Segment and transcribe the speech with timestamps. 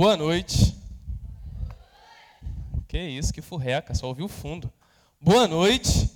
[0.00, 0.74] Boa noite.
[2.88, 4.72] Que isso, que furreca, só ouviu o fundo.
[5.20, 6.10] Boa noite.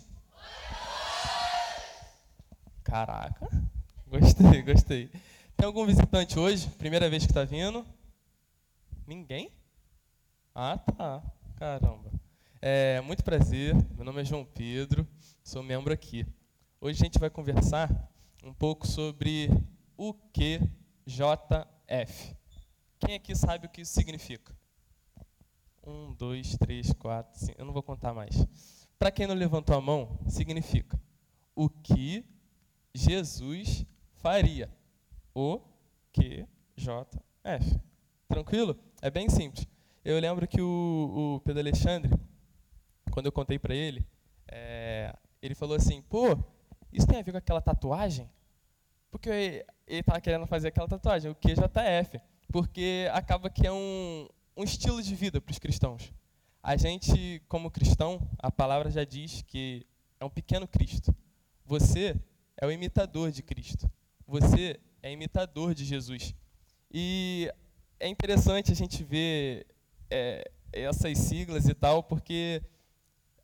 [2.82, 3.46] Caraca,
[4.08, 5.10] gostei, gostei.
[5.54, 6.66] Tem algum visitante hoje?
[6.78, 7.84] Primeira vez que está vindo?
[9.06, 9.52] Ninguém?
[10.54, 11.22] Ah, tá.
[11.56, 12.10] Caramba.
[12.62, 15.06] É, muito prazer, meu nome é João Pedro,
[15.42, 16.24] sou membro aqui.
[16.80, 17.90] Hoje a gente vai conversar
[18.42, 19.50] um pouco sobre
[19.94, 22.34] o QJF.
[23.04, 24.56] Quem aqui sabe o que isso significa?
[25.86, 27.60] Um, dois, três, quatro, cinco.
[27.60, 28.34] Eu não vou contar mais.
[28.98, 30.98] Para quem não levantou a mão, significa
[31.54, 32.24] o que
[32.94, 34.70] Jesus faria.
[35.34, 35.60] O
[36.14, 37.80] QJF.
[38.26, 38.78] Tranquilo?
[39.02, 39.66] É bem simples.
[40.02, 42.10] Eu lembro que o, o Pedro Alexandre,
[43.10, 44.06] quando eu contei para ele,
[44.48, 46.38] é, ele falou assim: pô,
[46.90, 48.30] isso tem a ver com aquela tatuagem?
[49.10, 49.28] Porque
[49.86, 52.20] ele estava querendo fazer aquela tatuagem, o QJF.
[52.54, 56.12] Porque acaba que é um, um estilo de vida para os cristãos.
[56.62, 59.84] A gente, como cristão, a palavra já diz que
[60.20, 61.12] é um pequeno Cristo.
[61.66, 62.14] Você
[62.56, 63.90] é o imitador de Cristo.
[64.24, 66.32] Você é imitador de Jesus.
[66.92, 67.52] E
[67.98, 69.66] é interessante a gente ver
[70.08, 72.62] é, essas siglas e tal, porque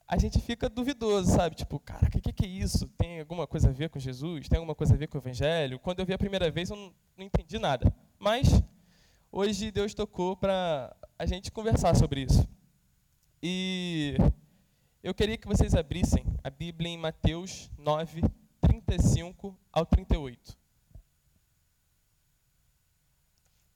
[0.07, 1.57] a gente fica duvidoso, sabe?
[1.57, 2.87] Tipo, caraca, o que, que é isso?
[2.91, 4.49] Tem alguma coisa a ver com Jesus?
[4.49, 5.81] Tem alguma coisa a ver com o Evangelho?
[5.81, 7.93] Quando eu vi a primeira vez, eu não, não entendi nada.
[8.21, 8.63] Mas
[9.33, 12.49] hoje Deus tocou para a gente conversar sobre isso.
[13.43, 14.17] E
[15.03, 18.23] eu queria que vocês abrissem a Bíblia em Mateus 9,
[18.61, 20.59] 35 ao 38.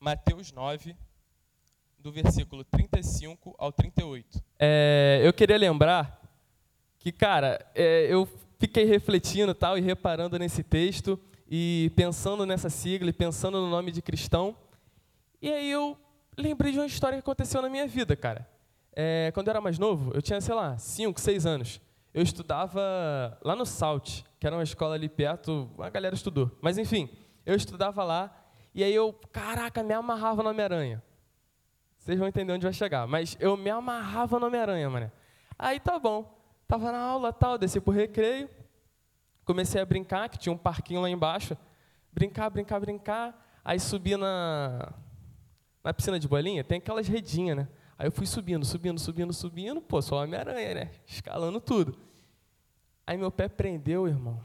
[0.00, 0.94] Mateus 9,
[1.98, 4.42] do versículo 35 ao 38.
[4.58, 6.20] É, eu queria lembrar
[6.98, 13.08] que, cara, é, eu fiquei refletindo tal e reparando nesse texto e pensando nessa sigla
[13.08, 14.56] e pensando no nome de cristão.
[15.40, 15.96] E aí eu
[16.36, 18.48] lembrei de uma história que aconteceu na minha vida, cara.
[18.92, 21.80] É, quando eu era mais novo, eu tinha, sei lá, 5, 6 anos.
[22.12, 22.80] Eu estudava
[23.42, 26.50] lá no Salt, que era uma escola ali perto, a galera estudou.
[26.62, 27.09] Mas enfim,
[27.44, 28.44] eu estudava lá
[28.75, 31.03] e aí eu, caraca, me amarrava no Homem-Aranha.
[31.98, 33.06] Vocês vão entender onde vai chegar.
[33.06, 35.12] Mas eu me amarrava no Homem-Aranha, mano.
[35.59, 36.38] Aí tá bom.
[36.66, 38.48] Tava na aula tal, desci pro recreio.
[39.44, 41.56] Comecei a brincar, que tinha um parquinho lá embaixo.
[42.12, 43.60] Brincar, brincar, brincar.
[43.64, 44.92] Aí subi na,
[45.84, 47.69] na piscina de bolinha, tem aquelas redinhas, né?
[47.99, 49.81] Aí eu fui subindo, subindo, subindo, subindo.
[49.81, 50.91] Pô, sou Homem-Aranha, né?
[51.06, 51.97] Escalando tudo.
[53.06, 54.41] Aí meu pé prendeu, irmão.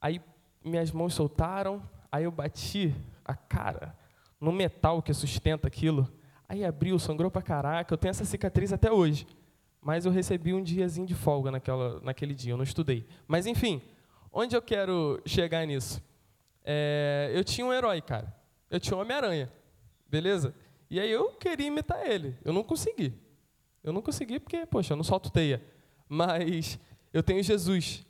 [0.00, 0.20] Aí
[0.64, 1.82] minhas mãos soltaram.
[2.10, 3.96] Aí eu bati a cara
[4.40, 6.10] no metal que sustenta aquilo.
[6.48, 7.92] Aí abriu, sangrou pra caraca.
[7.92, 9.26] Eu tenho essa cicatriz até hoje.
[9.80, 13.06] Mas eu recebi um diazinho de folga naquela, naquele dia, eu não estudei.
[13.26, 13.82] Mas enfim,
[14.32, 16.02] onde eu quero chegar nisso?
[16.64, 18.41] É, eu tinha um herói, cara.
[18.72, 19.52] Eu tinha um Homem-Aranha,
[20.08, 20.54] beleza?
[20.88, 22.38] E aí eu queria imitar ele.
[22.42, 23.12] Eu não consegui.
[23.84, 25.62] Eu não consegui porque, poxa, eu não solto teia.
[26.08, 26.78] Mas
[27.12, 28.02] eu tenho Jesus,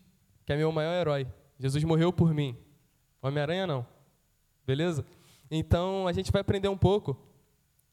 [0.46, 1.26] que é meu maior herói.
[1.58, 2.56] Jesus morreu por mim.
[3.20, 3.84] Homem-Aranha não.
[4.64, 5.04] Beleza?
[5.50, 7.20] Então, a gente vai aprender um pouco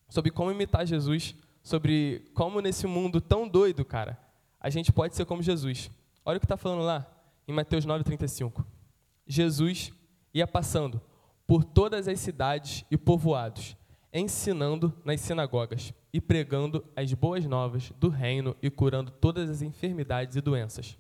[0.07, 4.16] sobre como imitar Jesus, sobre como nesse mundo tão doido, cara,
[4.59, 5.90] a gente pode ser como Jesus.
[6.24, 7.07] Olha o que está falando lá
[7.47, 8.63] em Mateus 9,35.
[9.25, 9.91] Jesus
[10.31, 11.01] ia passando
[11.50, 13.76] por todas as cidades e povoados,
[14.14, 20.36] ensinando nas sinagogas e pregando as boas novas do reino e curando todas as enfermidades
[20.36, 20.96] e doenças.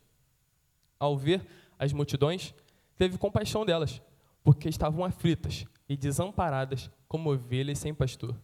[0.99, 1.45] Ao ver
[1.77, 2.55] as multidões,
[2.97, 4.01] teve compaixão delas,
[4.43, 8.35] porque estavam aflitas e desamparadas como ovelhas sem pastor.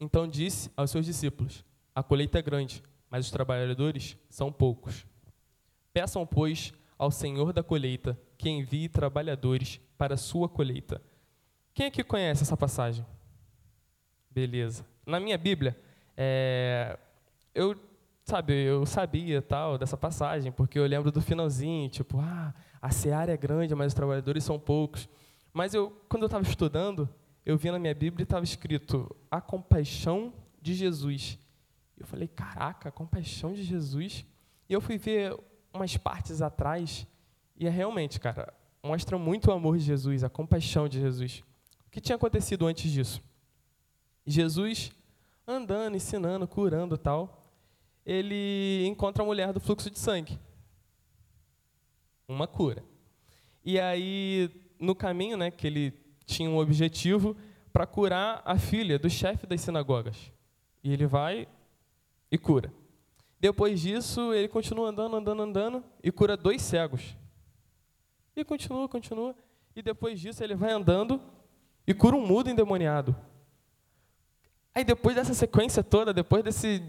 [0.00, 1.64] Então disse aos seus discípulos:
[1.94, 5.06] A colheita é grande, mas os trabalhadores são poucos.
[5.92, 11.00] Peçam, pois, ao Senhor da colheita que envie trabalhadores para a sua colheita.
[11.80, 13.06] Quem aqui conhece essa passagem?
[14.30, 14.84] Beleza.
[15.06, 15.74] Na minha Bíblia,
[16.14, 16.98] é,
[17.54, 17.74] eu,
[18.22, 22.52] sabe, eu sabia tal dessa passagem, porque eu lembro do finalzinho, tipo, ah,
[22.82, 25.08] a seara é grande, mas os trabalhadores são poucos.
[25.54, 27.08] Mas eu, quando eu estava estudando,
[27.46, 31.38] eu vi na minha Bíblia estava escrito a compaixão de Jesus.
[31.96, 34.26] Eu falei, caraca, a compaixão de Jesus.
[34.68, 35.34] E eu fui ver
[35.72, 37.06] umas partes atrás
[37.56, 38.52] e é realmente, cara,
[38.82, 41.42] mostra muito o amor de Jesus, a compaixão de Jesus.
[41.90, 43.20] O que tinha acontecido antes disso?
[44.24, 44.92] Jesus
[45.44, 47.52] andando, ensinando, curando, tal.
[48.06, 50.38] Ele encontra a mulher do fluxo de sangue.
[52.28, 52.84] Uma cura.
[53.64, 54.48] E aí
[54.78, 55.92] no caminho, né, que ele
[56.24, 57.36] tinha um objetivo
[57.72, 60.32] para curar a filha do chefe das sinagogas.
[60.84, 61.48] E ele vai
[62.30, 62.72] e cura.
[63.40, 67.16] Depois disso, ele continua andando, andando, andando e cura dois cegos.
[68.36, 69.34] E continua, continua.
[69.74, 71.20] E depois disso, ele vai andando
[71.90, 73.16] e cura um mudo endemoniado.
[74.72, 76.80] Aí depois dessa sequência toda, depois desse,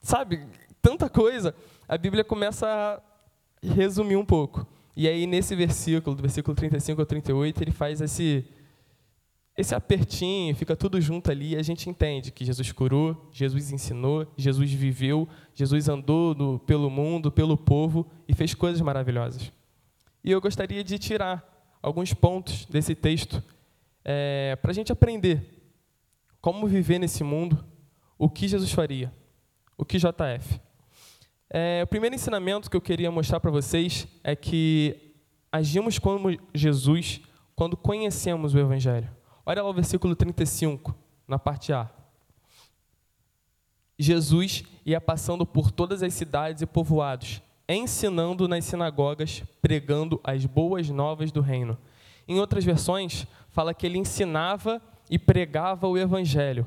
[0.00, 0.46] sabe,
[0.80, 1.52] tanta coisa,
[1.88, 3.02] a Bíblia começa a
[3.60, 4.64] resumir um pouco.
[4.94, 8.46] E aí nesse versículo, do versículo 35 ao 38, ele faz esse
[9.58, 14.26] esse apertinho, fica tudo junto ali, e a gente entende que Jesus curou, Jesus ensinou,
[14.34, 19.52] Jesus viveu, Jesus andou no, pelo mundo, pelo povo e fez coisas maravilhosas.
[20.24, 21.44] E eu gostaria de tirar
[21.82, 23.42] alguns pontos desse texto
[24.04, 25.60] é, para a gente aprender
[26.40, 27.64] como viver nesse mundo,
[28.18, 29.12] o que Jesus faria,
[29.76, 30.60] o que JF.
[31.48, 35.14] É, o primeiro ensinamento que eu queria mostrar para vocês é que
[35.50, 37.20] agimos como Jesus
[37.54, 39.10] quando conhecemos o Evangelho.
[39.44, 40.94] Olha lá o versículo 35,
[41.26, 41.90] na parte A.
[43.98, 50.88] Jesus ia passando por todas as cidades e povoados, ensinando nas sinagogas, pregando as boas
[50.88, 51.76] novas do reino.
[52.30, 54.80] Em outras versões, fala que ele ensinava
[55.10, 56.64] e pregava o evangelho.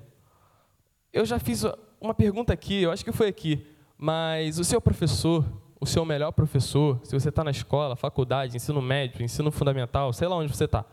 [1.14, 1.64] Eu já fiz
[2.02, 3.66] uma pergunta aqui, eu acho que foi aqui,
[3.98, 5.46] mas o seu professor,
[5.80, 10.28] o seu melhor professor, se você está na escola, faculdade, ensino médio, ensino fundamental, sei
[10.28, 10.84] lá onde você está,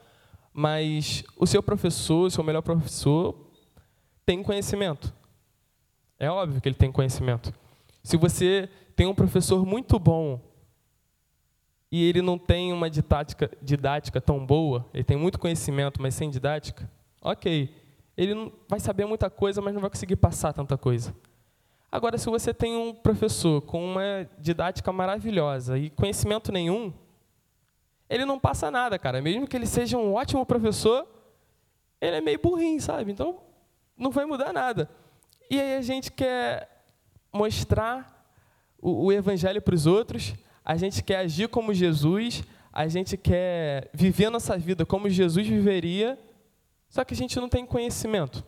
[0.53, 3.51] mas o seu professor, o seu melhor professor,
[4.25, 5.13] tem conhecimento.
[6.17, 7.53] É óbvio que ele tem conhecimento.
[8.05, 10.41] Se você tem um professor muito bom
[11.91, 16.31] e ele não tem uma didática, didática tão boa, ele tem muito conhecimento, mas sem
[16.31, 16.91] didática,
[17.21, 17.75] ok.
[18.17, 21.15] Ele não vai saber muita coisa, mas não vai conseguir passar tanta coisa.
[21.91, 26.93] Agora, se você tem um professor com uma didática maravilhosa e conhecimento nenhum,
[28.09, 29.21] ele não passa nada, cara.
[29.21, 31.07] Mesmo que ele seja um ótimo professor,
[32.01, 33.11] ele é meio burrinho, sabe?
[33.11, 33.41] Então,
[33.97, 34.89] não vai mudar nada.
[35.51, 36.85] E aí a gente quer
[37.33, 38.25] mostrar
[38.81, 40.35] o, o evangelho para os outros,
[40.65, 42.43] a gente quer agir como Jesus,
[42.73, 46.19] a gente quer viver nossa vida como Jesus viveria,
[46.89, 48.45] só que a gente não tem conhecimento.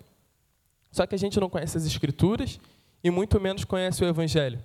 [0.91, 2.61] Só que a gente não conhece as Escrituras
[3.03, 4.63] e muito menos conhece o Evangelho.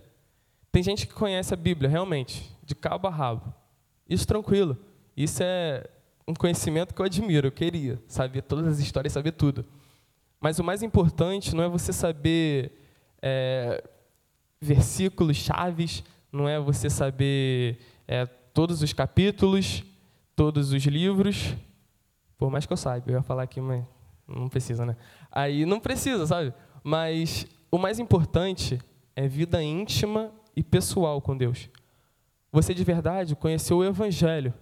[0.71, 3.53] Tem gente que conhece a Bíblia, realmente, de cabo a rabo.
[4.09, 4.77] Isso tranquilo.
[5.15, 5.89] Isso é
[6.27, 9.65] um conhecimento que eu admiro, eu queria saber todas as histórias, saber tudo.
[10.39, 12.73] Mas o mais importante não é você saber
[13.21, 13.83] é,
[14.61, 19.83] versículos chaves, não é você saber é, todos os capítulos,
[20.35, 21.55] todos os livros.
[22.37, 23.83] Por mais que eu saiba, eu ia falar aqui, mas
[24.27, 24.95] não precisa, né?
[25.31, 26.53] Aí não precisa, sabe?
[26.83, 28.79] Mas o mais importante
[29.15, 31.69] é vida íntima e pessoal com Deus.
[32.51, 34.53] Você de verdade conheceu o Evangelho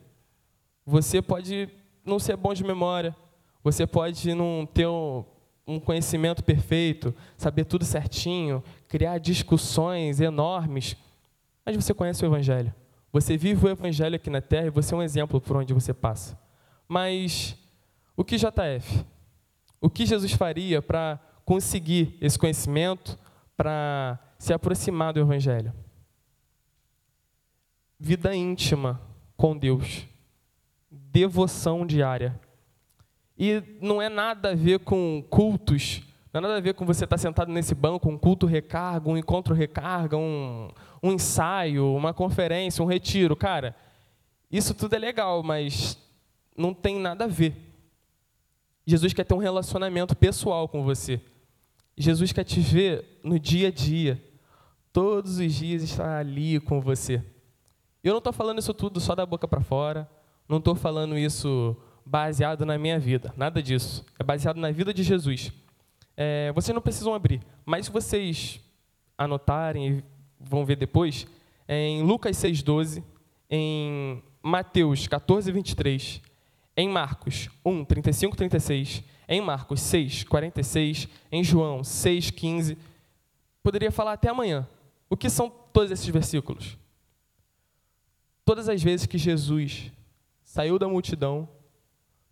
[0.85, 1.67] você pode
[2.05, 3.15] não ser bom de memória,
[3.63, 10.95] você pode não ter um conhecimento perfeito, saber tudo certinho, criar discussões enormes,
[11.65, 12.73] mas você conhece o Evangelho.
[13.11, 15.93] Você vive o Evangelho aqui na Terra e você é um exemplo por onde você
[15.93, 16.37] passa.
[16.87, 17.57] Mas
[18.15, 19.05] o que JF?
[19.81, 23.17] O que Jesus faria para conseguir esse conhecimento,
[23.55, 25.73] para se aproximar do Evangelho?
[27.99, 29.01] Vida íntima
[29.35, 30.05] com Deus
[31.15, 32.37] devoção diária.
[33.37, 36.01] E não é nada a ver com cultos,
[36.41, 39.17] não é nada a ver com você estar sentado nesse banco, um culto recarga, um
[39.17, 40.69] encontro recarga, um,
[41.01, 43.35] um ensaio, uma conferência, um retiro.
[43.35, 43.75] Cara,
[44.51, 45.97] isso tudo é legal, mas
[46.57, 47.55] não tem nada a ver.
[48.85, 51.21] Jesus quer ter um relacionamento pessoal com você.
[51.97, 54.21] Jesus quer te ver no dia a dia.
[54.91, 57.23] Todos os dias estar ali com você.
[58.03, 60.09] Eu não estou falando isso tudo só da boca para fora.
[60.47, 64.05] Não estou falando isso baseado na minha vida, nada disso.
[64.19, 65.51] É baseado na vida de Jesus.
[66.17, 68.61] É, vocês não precisam abrir, mas se vocês
[69.17, 70.03] anotarem e
[70.39, 71.27] vão ver depois,
[71.67, 73.03] é em Lucas 6,12,
[73.49, 76.21] em Mateus 14, 23,
[76.77, 82.77] em Marcos 1, 35, 36, em Marcos 6, 46, em João 6, 15.
[83.63, 84.67] Poderia falar até amanhã.
[85.09, 86.77] O que são todos esses versículos?
[88.43, 89.91] Todas as vezes que Jesus
[90.43, 91.49] saiu da multidão,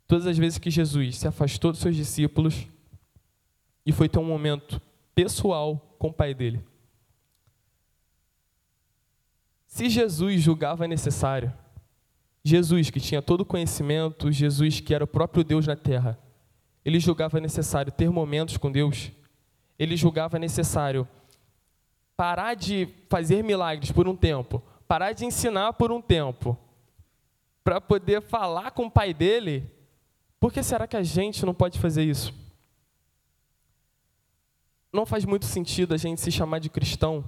[0.07, 2.67] todas as vezes que Jesus se afastou dos seus discípulos
[3.85, 4.81] e foi ter um momento
[5.13, 6.63] pessoal com o pai dele.
[9.67, 11.51] Se Jesus julgava necessário,
[12.43, 16.19] Jesus que tinha todo o conhecimento, Jesus que era o próprio Deus na terra,
[16.85, 19.11] ele julgava necessário ter momentos com Deus,
[19.79, 21.07] ele julgava necessário
[22.15, 26.57] parar de fazer milagres por um tempo, parar de ensinar por um tempo,
[27.63, 29.71] para poder falar com o pai dele,
[30.39, 32.33] por que será que a gente não pode fazer isso?
[34.93, 37.25] Não faz muito sentido a gente se chamar de cristão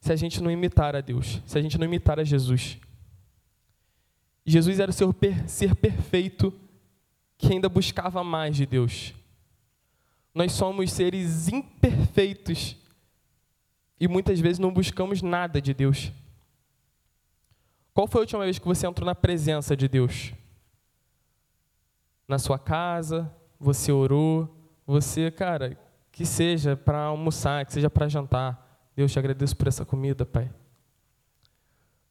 [0.00, 2.78] se a gente não imitar a Deus, se a gente não imitar a Jesus.
[4.44, 5.14] Jesus era o seu
[5.46, 6.52] ser perfeito
[7.38, 9.14] que ainda buscava mais de Deus.
[10.34, 12.76] Nós somos seres imperfeitos
[14.00, 16.10] e muitas vezes não buscamos nada de Deus.
[17.94, 20.32] Qual foi a última vez que você entrou na presença de Deus?
[22.26, 24.48] Na sua casa, você orou,
[24.84, 25.78] você, cara,
[26.12, 28.90] que seja para almoçar, que seja para jantar.
[28.94, 30.50] Deus te agradeço por essa comida, Pai.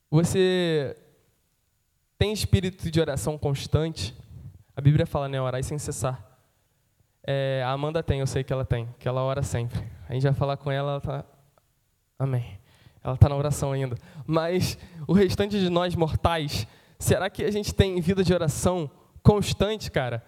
[0.10, 0.98] Você
[2.18, 4.18] tem espírito de oração constante?
[4.76, 5.40] A Bíblia fala, né?
[5.40, 6.28] Orar sem cessar.
[7.24, 9.80] É, a Amanda tem, eu sei que ela tem, que ela ora sempre.
[10.10, 11.26] A gente vai falar com ela, ela tá.
[12.18, 12.60] Amém.
[13.04, 13.96] Ela está na oração ainda.
[14.26, 14.78] Mas
[15.08, 16.68] o restante de nós mortais,
[16.98, 18.90] será que a gente tem vida de oração
[19.22, 20.24] constante, cara?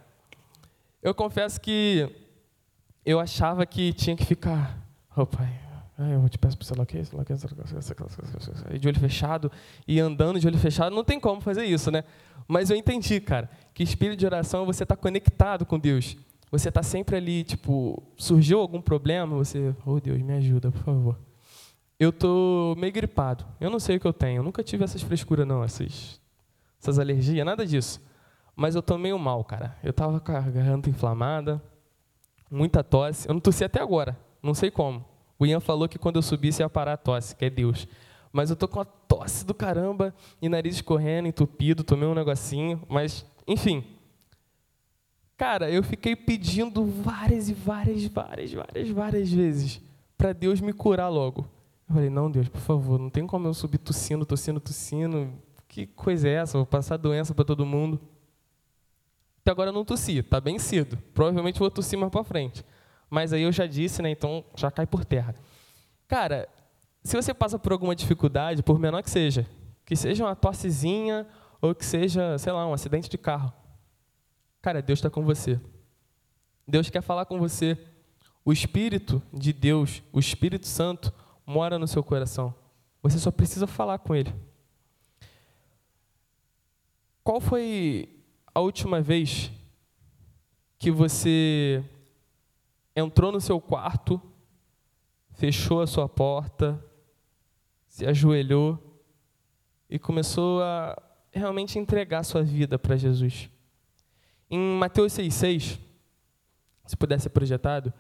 [1.01, 2.23] Eu confesso que
[3.05, 4.79] eu achava que tinha que ficar.
[5.15, 5.27] Oh,
[6.00, 9.51] eu te peço para sei o que, sei lá o que, de olho fechado
[9.88, 12.03] e andando de olho fechado, não tem como fazer isso, né?
[12.48, 16.17] Mas eu entendi, cara, que espírito de oração é você está conectado com Deus.
[16.51, 21.17] Você está sempre ali, tipo, surgiu algum problema, você, oh Deus, me ajuda, por favor
[22.03, 23.45] eu tô meio gripado.
[23.60, 24.39] Eu não sei o que eu tenho.
[24.39, 26.19] Eu nunca tive essas frescuras, não, essas,
[26.79, 28.01] essas alergias, nada disso.
[28.55, 29.75] Mas eu tô meio mal, cara.
[29.83, 31.62] Eu tava com a garganta inflamada,
[32.53, 33.27] muita tosse.
[33.27, 35.03] Eu não tossi até agora, não sei como.
[35.39, 37.88] O Ian falou que quando eu subisse ia parar a tosse, que é Deus.
[38.31, 42.81] Mas eu tô com a tosse do caramba e nariz escorrendo, entupido, tomei um negocinho,
[42.88, 43.83] mas, enfim.
[45.38, 49.81] Cara, eu fiquei pedindo várias e várias, várias, várias, várias vezes
[50.24, 51.41] para Deus me curar logo.
[51.89, 55.29] Eu falei, não, Deus, por favor, não tem como eu subir tossindo, tossindo, tossindo.
[55.67, 56.57] Que coisa é essa?
[56.57, 58.00] Vou passar doença para todo mundo.
[59.43, 60.97] Até agora eu não tossi, está bem cedo.
[61.13, 62.63] Provavelmente vou tossir mais para frente.
[63.09, 64.09] Mas aí eu já disse, né?
[64.09, 65.35] Então já cai por terra.
[66.07, 66.47] Cara,
[67.03, 69.45] se você passa por alguma dificuldade, por menor que seja,
[69.85, 71.27] que seja uma tossezinha
[71.62, 73.51] ou que seja, sei lá, um acidente de carro,
[74.62, 75.59] cara, Deus está com você.
[76.65, 77.77] Deus quer falar com você.
[78.45, 81.13] O Espírito de Deus, o Espírito Santo,
[81.45, 82.55] mora no seu coração.
[83.01, 84.33] Você só precisa falar com ele.
[87.21, 88.23] Qual foi
[88.53, 89.51] a última vez
[90.77, 91.83] que você
[92.95, 94.22] entrou no seu quarto,
[95.31, 96.83] fechou a sua porta,
[97.88, 98.77] se ajoelhou
[99.89, 103.50] e começou a realmente entregar sua vida para Jesus?
[104.50, 105.79] Em Mateus 6,6,
[106.86, 107.93] se puder ser projetado,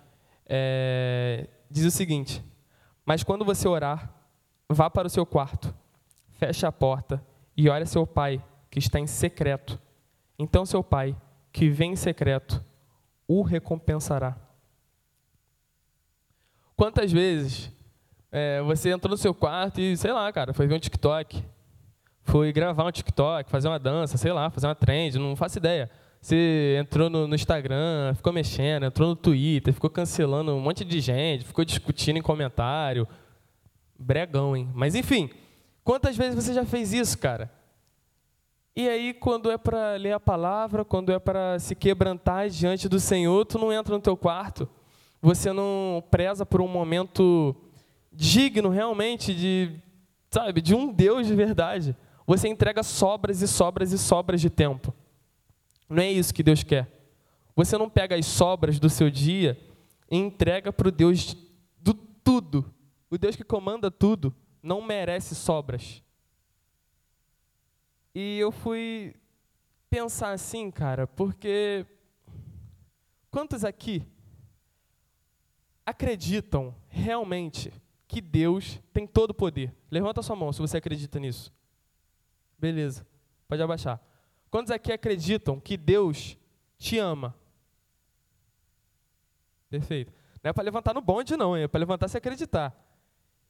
[0.45, 2.43] é, diz o seguinte:
[3.05, 4.13] mas quando você orar,
[4.69, 5.73] vá para o seu quarto,
[6.31, 7.23] feche a porta
[7.55, 9.79] e olhe seu pai, que está em secreto.
[10.37, 11.15] Então seu pai,
[11.51, 12.63] que vem em secreto,
[13.27, 14.37] o recompensará.
[16.75, 17.71] Quantas vezes
[18.31, 21.43] é, você entrou no seu quarto e, sei lá, cara, foi ver um TikTok,
[22.23, 25.89] foi gravar um TikTok, fazer uma dança, sei lá, fazer uma trend, não faço ideia.
[26.19, 30.99] Você entrou no, no, Instagram, ficou mexendo, entrou no Twitter, ficou cancelando um monte de
[31.01, 33.07] gente, ficou discutindo em comentário.
[33.99, 34.69] Bregão, hein?
[34.73, 35.29] Mas enfim,
[35.83, 37.51] quantas vezes você já fez isso, cara?
[38.75, 42.99] E aí, quando é para ler a palavra, quando é para se quebrantar diante do
[42.99, 44.67] Senhor, tu não entra no teu quarto.
[45.21, 47.55] Você não preza por um momento
[48.11, 49.79] digno realmente de,
[50.29, 51.95] sabe, de um Deus de verdade.
[52.27, 54.93] Você entrega sobras e sobras e sobras de tempo.
[55.87, 56.89] Não é isso que Deus quer.
[57.55, 59.57] Você não pega as sobras do seu dia
[60.09, 61.37] e entrega para o Deus
[61.79, 62.73] do tudo.
[63.09, 66.02] O Deus que comanda tudo não merece sobras.
[68.15, 69.15] E eu fui
[69.89, 71.85] pensar assim, cara, porque
[73.31, 74.05] quantos aqui
[75.85, 77.73] acreditam realmente
[78.07, 79.75] que Deus tem todo o poder?
[79.89, 81.51] Levanta sua mão se você acredita nisso.
[82.57, 83.05] Beleza,
[83.47, 83.99] pode abaixar.
[84.51, 86.37] Quantos aqui acreditam que Deus
[86.77, 87.35] te ama?
[89.69, 90.13] Perfeito.
[90.43, 92.75] Não é para levantar no bonde, não, é para levantar se acreditar.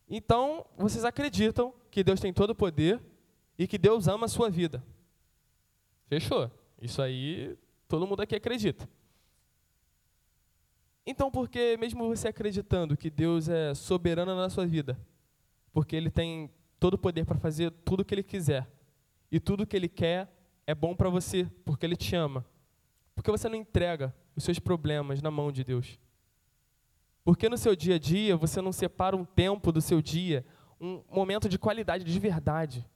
[0.09, 3.01] Então, vocês acreditam que Deus tem todo o poder
[3.57, 4.83] e que Deus ama a sua vida.
[6.07, 6.49] Fechou.
[6.81, 7.57] Isso aí
[7.87, 8.89] todo mundo aqui acredita.
[11.05, 14.97] Então, por que mesmo você acreditando que Deus é soberano na sua vida,
[15.71, 18.69] porque Ele tem todo o poder para fazer tudo o que Ele quiser,
[19.31, 20.31] e tudo o que Ele quer
[20.65, 22.45] é bom para você, porque Ele te ama.
[23.13, 25.99] Porque você não entrega os seus problemas na mão de Deus.
[27.23, 30.45] Porque no seu dia a dia você não separa um tempo do seu dia,
[30.79, 32.87] um momento de qualidade, de verdade.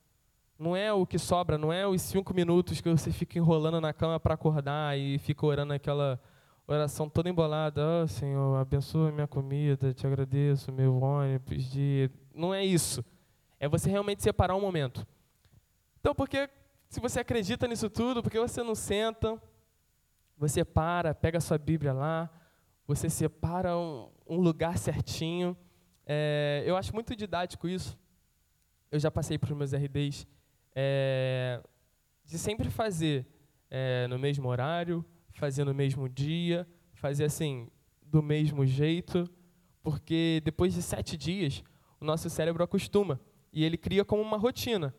[0.59, 3.93] Não é o que sobra, não é os cinco minutos que você fica enrolando na
[3.93, 6.19] cama para acordar e fica orando aquela
[6.65, 7.81] oração toda embolada.
[8.03, 12.09] Oh, Senhor, abençoa minha comida, te agradeço, meu ônibus, de...
[12.33, 13.05] Não é isso.
[13.59, 15.05] É você realmente separar um momento.
[15.99, 16.49] Então, porque
[16.89, 19.39] se você acredita nisso tudo, porque você não senta,
[20.35, 22.29] você para, pega a sua Bíblia lá,
[22.87, 25.55] você separa um, um lugar certinho.
[26.03, 27.95] É, eu acho muito didático isso.
[28.89, 30.25] Eu já passei para os meus RDs
[30.79, 31.59] é,
[32.23, 33.25] de sempre fazer
[33.67, 37.67] é, no mesmo horário, fazer no mesmo dia, fazer assim
[38.03, 39.27] do mesmo jeito,
[39.81, 41.63] porque depois de sete dias
[41.99, 43.19] o nosso cérebro acostuma
[43.51, 44.93] e ele cria como uma rotina.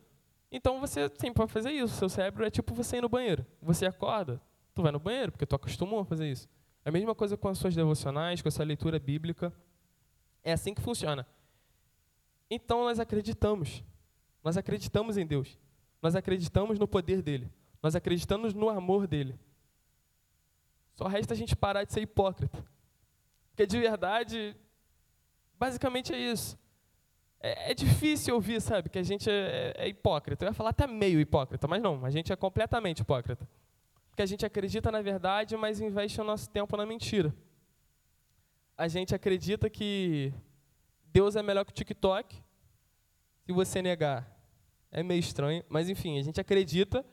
[0.51, 1.95] Então você sempre pode fazer isso.
[1.95, 3.47] Seu cérebro é tipo você ir no banheiro.
[3.63, 4.43] Você acorda,
[4.75, 6.49] tu vai no banheiro porque tu acostumou a fazer isso.
[6.85, 9.53] É a mesma coisa com as suas devocionais, com a sua leitura bíblica.
[10.43, 11.25] É assim que funciona.
[12.51, 13.85] Então nós acreditamos.
[14.43, 15.57] Nós acreditamos em Deus.
[16.00, 17.50] Nós acreditamos no poder dele.
[17.83, 19.38] Nós acreditamos no amor dele.
[20.95, 22.64] Só resta a gente parar de ser hipócrita.
[23.50, 24.57] Porque de verdade,
[25.59, 26.59] basicamente é isso.
[27.40, 30.45] É, é difícil ouvir, sabe, que a gente é, é, é hipócrita.
[30.45, 33.49] Eu ia falar até meio hipócrita, mas não, a gente é completamente hipócrita.
[34.11, 37.33] Porque a gente acredita na verdade, mas investe o nosso tempo na mentira.
[38.76, 40.33] A gente acredita que
[41.07, 42.43] Deus é melhor que o TikTok.
[43.45, 44.38] Se você negar,
[44.90, 47.04] é meio estranho, mas enfim, a gente acredita,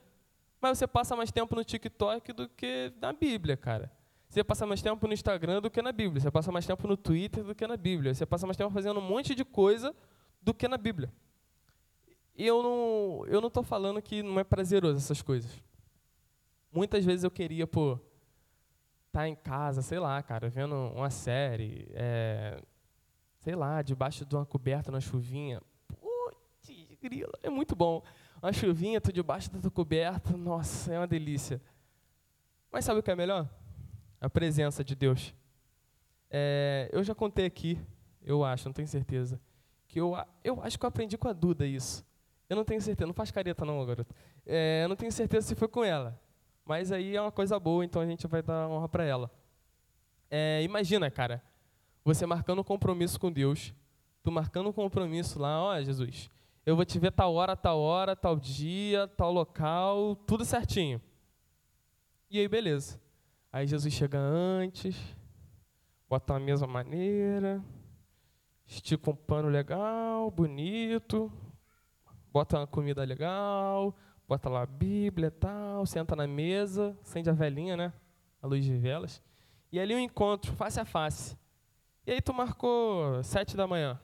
[0.60, 3.90] mas você passa mais tempo no TikTok do que na Bíblia, cara.
[4.28, 6.20] Você passa mais tempo no Instagram do que na Bíblia.
[6.20, 8.12] Você passa mais tempo no Twitter do que na Bíblia.
[8.12, 9.94] Você passa mais tempo fazendo um monte de coisa
[10.42, 11.12] do que na Bíblia.
[12.34, 15.50] E eu não eu não estou falando que não é prazeroso essas coisas.
[16.72, 17.94] Muitas vezes eu queria, pô,
[19.06, 22.60] estar tá em casa, sei lá, cara, vendo uma série, é,
[23.38, 25.62] sei lá, debaixo de uma coberta na chuvinha.
[27.02, 28.02] Grila, é muito bom.
[28.42, 31.60] Uma chuvinha, tu debaixo da tua coberta, nossa, é uma delícia.
[32.70, 33.48] Mas sabe o que é melhor?
[34.20, 35.34] A presença de Deus.
[36.30, 37.78] É, eu já contei aqui,
[38.22, 39.40] eu acho, não tenho certeza,
[39.86, 42.04] que eu, eu acho que eu aprendi com a Duda isso.
[42.48, 44.14] Eu não tenho certeza, não faz careta não, garoto.
[44.44, 46.20] É, eu não tenho certeza se foi com ela.
[46.64, 49.30] Mas aí é uma coisa boa, então a gente vai dar honra para ela.
[50.30, 51.42] É, imagina, cara,
[52.04, 53.72] você marcando um compromisso com Deus,
[54.22, 56.28] tu marcando um compromisso lá, ó, Jesus,
[56.66, 61.00] eu vou te ver tal hora, tal hora, tal dia, tal local, tudo certinho.
[62.28, 63.00] E aí, beleza.
[63.52, 64.96] Aí Jesus chega antes,
[66.08, 67.64] bota a mesma maneira,
[68.66, 71.32] estica um pano legal, bonito,
[72.32, 77.32] bota uma comida legal, bota lá a Bíblia e tal, senta na mesa, acende a
[77.32, 77.92] velhinha, né?
[78.42, 79.22] A luz de velas.
[79.70, 81.38] E ali um encontro, face a face.
[82.04, 84.00] E aí tu marcou sete da manhã.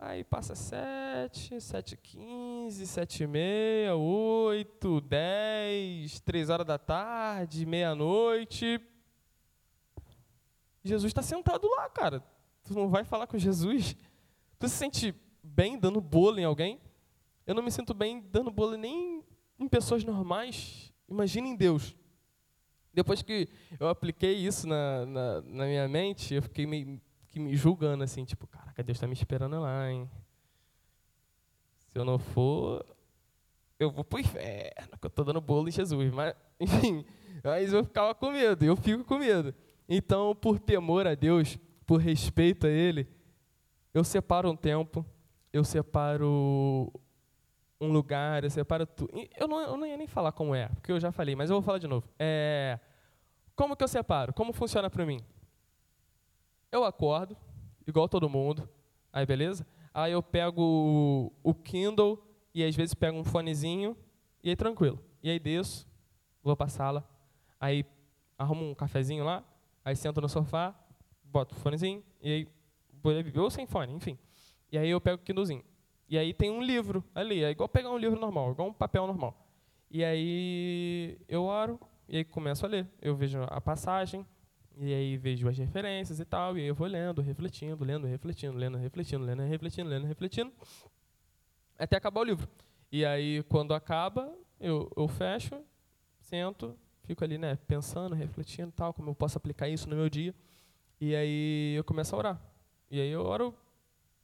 [0.00, 8.80] Aí passa sete, sete quinze, sete e meia, oito, dez, três horas da tarde, meia-noite.
[10.84, 12.22] Jesus está sentado lá, cara.
[12.62, 13.96] Tu não vai falar com Jesus?
[14.56, 16.80] Tu se sente bem dando bolo em alguém?
[17.44, 19.24] Eu não me sinto bem dando bolo nem
[19.58, 20.92] em pessoas normais.
[21.08, 21.96] Imagina em Deus.
[22.94, 23.48] Depois que
[23.80, 28.24] eu apliquei isso na, na, na minha mente, eu fiquei meio que me julgando assim,
[28.24, 30.10] tipo, caraca, Deus está me esperando lá, hein?
[31.88, 32.84] Se eu não for,
[33.78, 36.12] eu vou pro inferno, que eu estou dando bolo em Jesus.
[36.12, 37.04] Mas, enfim,
[37.42, 39.54] mas eu ficava com medo, eu fico com medo.
[39.88, 43.08] Então, por temor a Deus, por respeito a Ele,
[43.94, 45.04] eu separo um tempo,
[45.52, 46.92] eu separo
[47.80, 49.10] um lugar, eu separo tudo.
[49.38, 51.56] Eu não, eu não ia nem falar como é, porque eu já falei, mas eu
[51.56, 52.06] vou falar de novo.
[52.18, 52.78] É,
[53.54, 54.32] como que eu separo?
[54.32, 55.24] Como funciona para mim?
[56.70, 57.36] Eu acordo,
[57.86, 58.68] igual todo mundo,
[59.12, 59.66] aí beleza?
[59.92, 62.22] Aí eu pego o Kindle
[62.54, 63.96] e às vezes pego um fonezinho
[64.42, 65.02] e aí tranquilo.
[65.22, 65.88] E aí desço,
[66.42, 67.08] vou para a sala,
[67.58, 67.84] aí
[68.36, 69.42] arrumo um cafezinho lá,
[69.84, 70.74] aí sento no sofá,
[71.24, 72.48] boto o fonezinho e aí
[73.34, 74.18] ou sem fone, enfim.
[74.70, 75.64] E aí eu pego o Kindlezinho.
[76.08, 79.06] E aí tem um livro ali, é igual pegar um livro normal, igual um papel
[79.06, 79.46] normal.
[79.90, 82.86] E aí eu oro, e aí começo a ler.
[83.00, 84.26] Eu vejo a passagem,
[84.80, 88.56] e aí vejo as referências e tal, e aí eu vou lendo, refletindo, lendo, refletindo,
[88.56, 90.52] lendo, refletindo, lendo, refletindo, lendo, refletindo,
[91.78, 92.48] até acabar o livro.
[92.90, 95.60] E aí, quando acaba, eu, eu fecho,
[96.20, 100.34] sento, fico ali, né, pensando, refletindo tal, como eu posso aplicar isso no meu dia.
[101.00, 102.42] E aí eu começo a orar.
[102.90, 103.54] E aí eu oro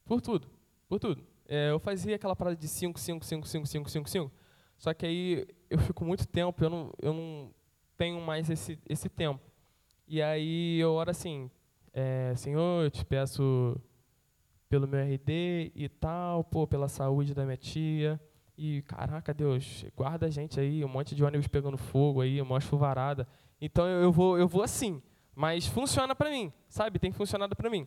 [0.05, 0.49] por tudo,
[0.89, 1.25] por tudo.
[1.47, 4.33] É, eu fazia aquela parada de 5, 5, 5, 5, 5, 5, 5.
[4.79, 7.55] Só que aí eu fico muito tempo, eu não, eu não
[7.97, 9.41] tenho mais esse, esse tempo.
[10.07, 11.51] E aí eu oro assim,
[11.93, 13.81] é, Senhor, eu te peço
[14.69, 18.21] pelo meu RD e tal, pô, pela saúde da minha tia.
[18.57, 22.61] E, caraca, Deus, guarda a gente aí, um monte de ônibus pegando fogo aí, uma
[22.61, 23.27] chuvarada.
[23.61, 25.03] Então eu, eu, vou, eu vou assim,
[25.35, 26.99] mas funciona para mim, sabe?
[26.99, 27.87] Tem funcionado para mim.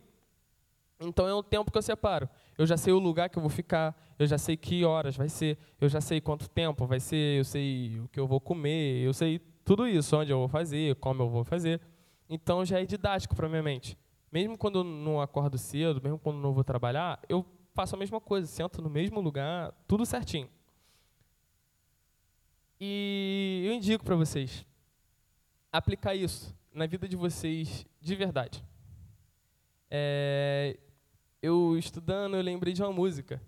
[1.00, 2.28] Então é um tempo que eu separo.
[2.56, 5.28] Eu já sei o lugar que eu vou ficar, eu já sei que horas vai
[5.28, 9.04] ser, eu já sei quanto tempo vai ser, eu sei o que eu vou comer,
[9.04, 11.80] eu sei tudo isso, onde eu vou fazer, como eu vou fazer.
[12.28, 13.96] Então já é didático para minha mente.
[14.30, 18.20] Mesmo quando eu não acordo cedo, mesmo quando não vou trabalhar, eu faço a mesma
[18.20, 20.50] coisa, sento no mesmo lugar, tudo certinho.
[22.80, 24.64] E eu indico para vocês
[25.72, 28.64] aplicar isso na vida de vocês de verdade.
[29.90, 30.78] É,
[31.42, 33.40] eu estudando, eu lembrei de uma música,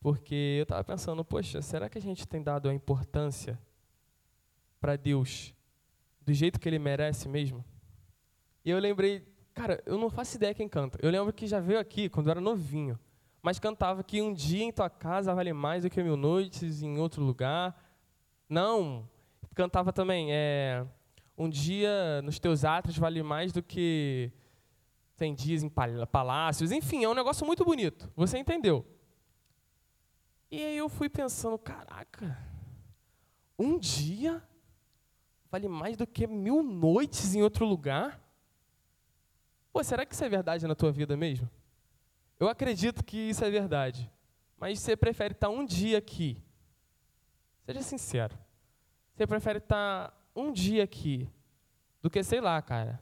[0.00, 3.58] porque eu estava pensando, poxa, será que a gente tem dado a importância
[4.80, 5.54] para Deus
[6.20, 7.64] do jeito que Ele merece mesmo?
[8.64, 10.98] E eu lembrei, cara, eu não faço ideia quem canta.
[11.02, 12.98] Eu lembro que já veio aqui quando eu era novinho,
[13.42, 16.98] mas cantava que um dia em tua casa vale mais do que mil noites em
[16.98, 17.76] outro lugar.
[18.48, 19.08] Não,
[19.54, 20.84] cantava também, é,
[21.36, 24.30] um dia nos teus atos vale mais do que
[25.16, 25.70] tem dias em
[26.10, 28.10] palácios, enfim, é um negócio muito bonito.
[28.16, 28.86] Você entendeu?
[30.50, 32.36] E aí eu fui pensando, caraca,
[33.58, 34.42] um dia
[35.50, 38.20] vale mais do que mil noites em outro lugar?
[39.72, 41.48] Pô, será que isso é verdade na tua vida mesmo?
[42.38, 44.10] Eu acredito que isso é verdade.
[44.58, 46.42] Mas você prefere estar um dia aqui?
[47.64, 48.36] Seja sincero.
[49.14, 51.28] Você prefere estar um dia aqui
[52.02, 53.00] do que, sei lá, cara,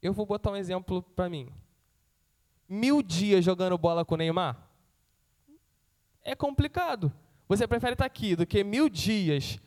[0.00, 1.52] eu vou botar um exemplo para mim.
[2.68, 4.56] Mil dias jogando bola com o Neymar?
[6.22, 7.12] É complicado.
[7.48, 9.58] Você prefere estar tá aqui do que mil dias.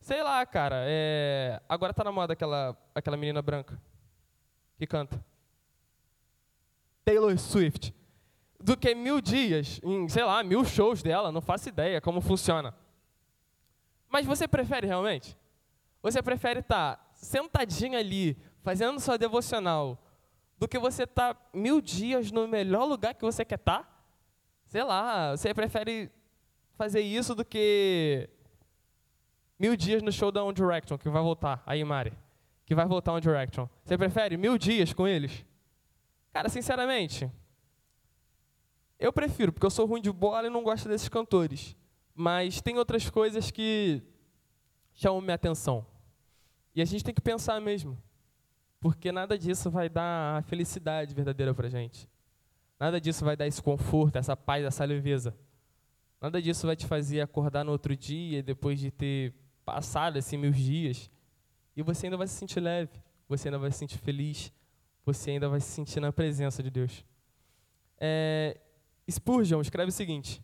[0.00, 0.84] Sei lá, cara.
[0.88, 1.62] É...
[1.68, 3.80] Agora tá na moda aquela, aquela menina branca
[4.78, 5.22] que canta.
[7.04, 7.94] Taylor Swift.
[8.60, 12.74] Do que mil dias, em, sei lá, mil shows dela, não faço ideia como funciona.
[14.08, 15.36] Mas você prefere realmente?
[16.02, 19.98] Você prefere estar tá sentadinho ali, fazendo sua devocional,
[20.58, 23.82] do que você estar tá mil dias no melhor lugar que você quer estar?
[23.82, 23.88] Tá?
[24.66, 26.10] Sei lá, você prefere
[26.74, 28.28] fazer isso do que
[29.58, 32.12] mil dias no show da One Direction, que vai voltar, aí Mari,
[32.68, 33.66] que vai voltar One Direction.
[33.82, 35.42] Você prefere mil dias com eles?
[36.30, 37.32] Cara, sinceramente,
[38.98, 41.74] eu prefiro, porque eu sou ruim de bola e não gosto desses cantores.
[42.14, 44.02] Mas tem outras coisas que
[44.92, 45.86] chamam minha atenção.
[46.74, 47.96] E a gente tem que pensar mesmo.
[48.78, 52.06] Porque nada disso vai dar a felicidade verdadeira para a gente.
[52.78, 55.34] Nada disso vai dar esse conforto, essa paz, essa leveza.
[56.20, 59.32] Nada disso vai te fazer acordar no outro dia, depois de ter
[59.64, 61.10] passado assim mil dias,
[61.78, 62.90] e você ainda vai se sentir leve,
[63.28, 64.52] você ainda vai se sentir feliz,
[65.06, 67.04] você ainda vai se sentir na presença de Deus.
[68.00, 68.58] É,
[69.08, 70.42] Spurgeon escreve o seguinte: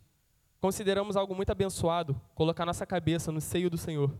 [0.61, 4.17] Consideramos algo muito abençoado colocar nossa cabeça no seio do Senhor.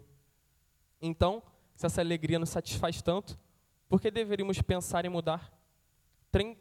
[1.02, 1.42] Então,
[1.74, 3.40] se essa alegria nos satisfaz tanto,
[3.88, 5.54] por que deveríamos pensar em mudar?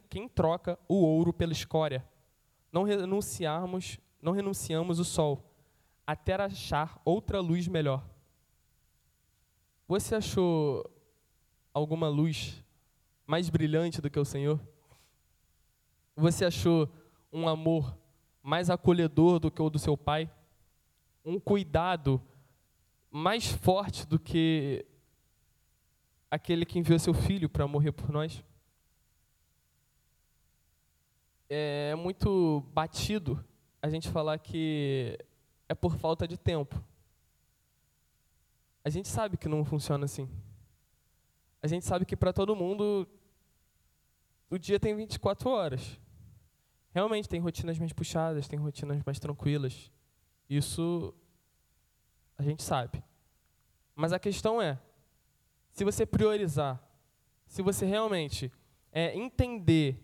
[0.09, 2.07] Quem troca o ouro pela escória?
[2.71, 5.53] Não renunciarmos, não renunciamos o sol,
[6.07, 8.14] até achar outra luz melhor.
[9.87, 10.83] Você achou
[11.71, 12.63] alguma luz
[13.27, 14.59] mais brilhante do que o Senhor?
[16.15, 16.89] Você achou
[17.31, 17.95] um amor
[18.41, 20.31] mais acolhedor do que o do seu pai?
[21.23, 22.19] Um cuidado
[23.11, 24.83] mais forte do que
[26.31, 28.43] aquele que enviou seu filho para morrer por nós.
[31.47, 33.45] É muito batido
[33.81, 35.15] a gente falar que
[35.69, 36.83] é por falta de tempo.
[38.85, 40.29] A gente sabe que não funciona assim.
[41.59, 43.07] A gente sabe que para todo mundo
[44.47, 45.99] o dia tem 24 horas.
[46.91, 49.91] Realmente tem rotinas mais puxadas, tem rotinas mais tranquilas.
[50.47, 51.15] Isso
[52.37, 53.03] a gente sabe.
[53.95, 54.79] Mas a questão é,
[55.71, 56.79] se você priorizar,
[57.47, 58.51] se você realmente
[58.91, 59.97] é, entender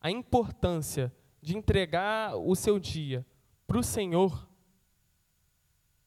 [0.00, 3.26] a importância de entregar o seu dia
[3.66, 4.48] para o Senhor,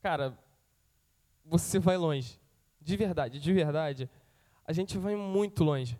[0.01, 0.35] cara,
[1.45, 2.39] você vai longe.
[2.81, 4.09] De verdade, de verdade,
[4.65, 5.99] a gente vai muito longe.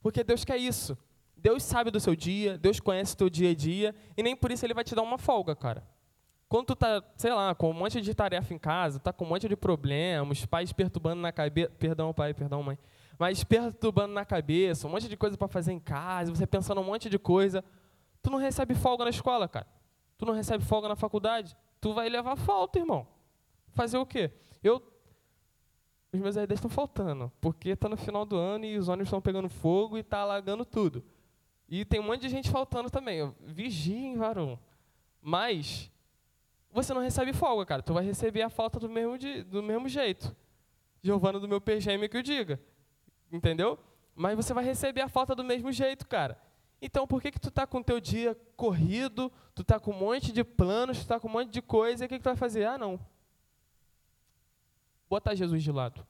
[0.00, 0.96] Porque Deus quer isso.
[1.36, 4.50] Deus sabe do seu dia, Deus conhece o teu dia a dia, e nem por
[4.50, 5.86] isso Ele vai te dar uma folga, cara.
[6.48, 9.28] Quando tu tá, sei lá, com um monte de tarefa em casa, tá com um
[9.28, 12.78] monte de problemas, pais perturbando na cabeça, perdão pai, perdão mãe,
[13.18, 16.84] mas perturbando na cabeça, um monte de coisa para fazer em casa, você pensando um
[16.84, 17.64] monte de coisa,
[18.22, 19.66] tu não recebe folga na escola, cara.
[20.16, 23.06] Tu não recebe folga na faculdade, tu vai levar falta, irmão.
[23.72, 24.30] Fazer o quê?
[24.64, 24.82] Eu
[26.14, 29.20] os meus RDs estão faltando, porque está no final do ano e os ônibus estão
[29.20, 31.04] pegando fogo e está alagando tudo.
[31.68, 33.34] E tem um monte de gente faltando também.
[33.40, 34.58] Vigiem, varão.
[35.20, 35.90] Mas
[36.70, 37.82] você não recebe folga, cara.
[37.82, 40.34] Tu vai receber a falta do mesmo, de, do mesmo jeito.
[41.02, 42.60] Giovana do meu PGM que o diga.
[43.32, 43.76] Entendeu?
[44.14, 46.38] Mas você vai receber a falta do mesmo jeito, cara.
[46.80, 49.98] Então, por que que tu tá com o teu dia corrido, tu tá com um
[49.98, 52.26] monte de planos, tu tá com um monte de coisa, e o que que tu
[52.28, 52.66] vai fazer?
[52.66, 53.00] Ah, não.
[55.14, 56.04] Botar Jesus de lado.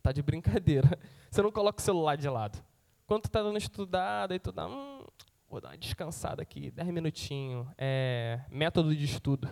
[0.00, 0.96] tá de brincadeira.
[1.28, 2.64] Você não coloca o celular de lado.
[3.04, 5.04] Quando tu tá dando estudada e tu dá, hum,
[5.50, 7.66] vou dar uma descansada aqui, 10 minutinhos.
[7.76, 9.50] É, método de estudo.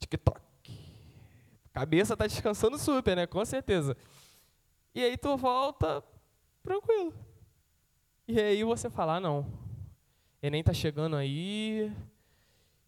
[0.00, 0.42] TikTok.
[1.72, 3.26] Cabeça tá descansando super, né?
[3.26, 3.96] Com certeza.
[4.94, 6.04] E aí tu volta
[6.62, 7.14] tranquilo.
[8.28, 9.50] E aí você fala, ah, não,
[10.42, 11.90] Enem tá chegando aí,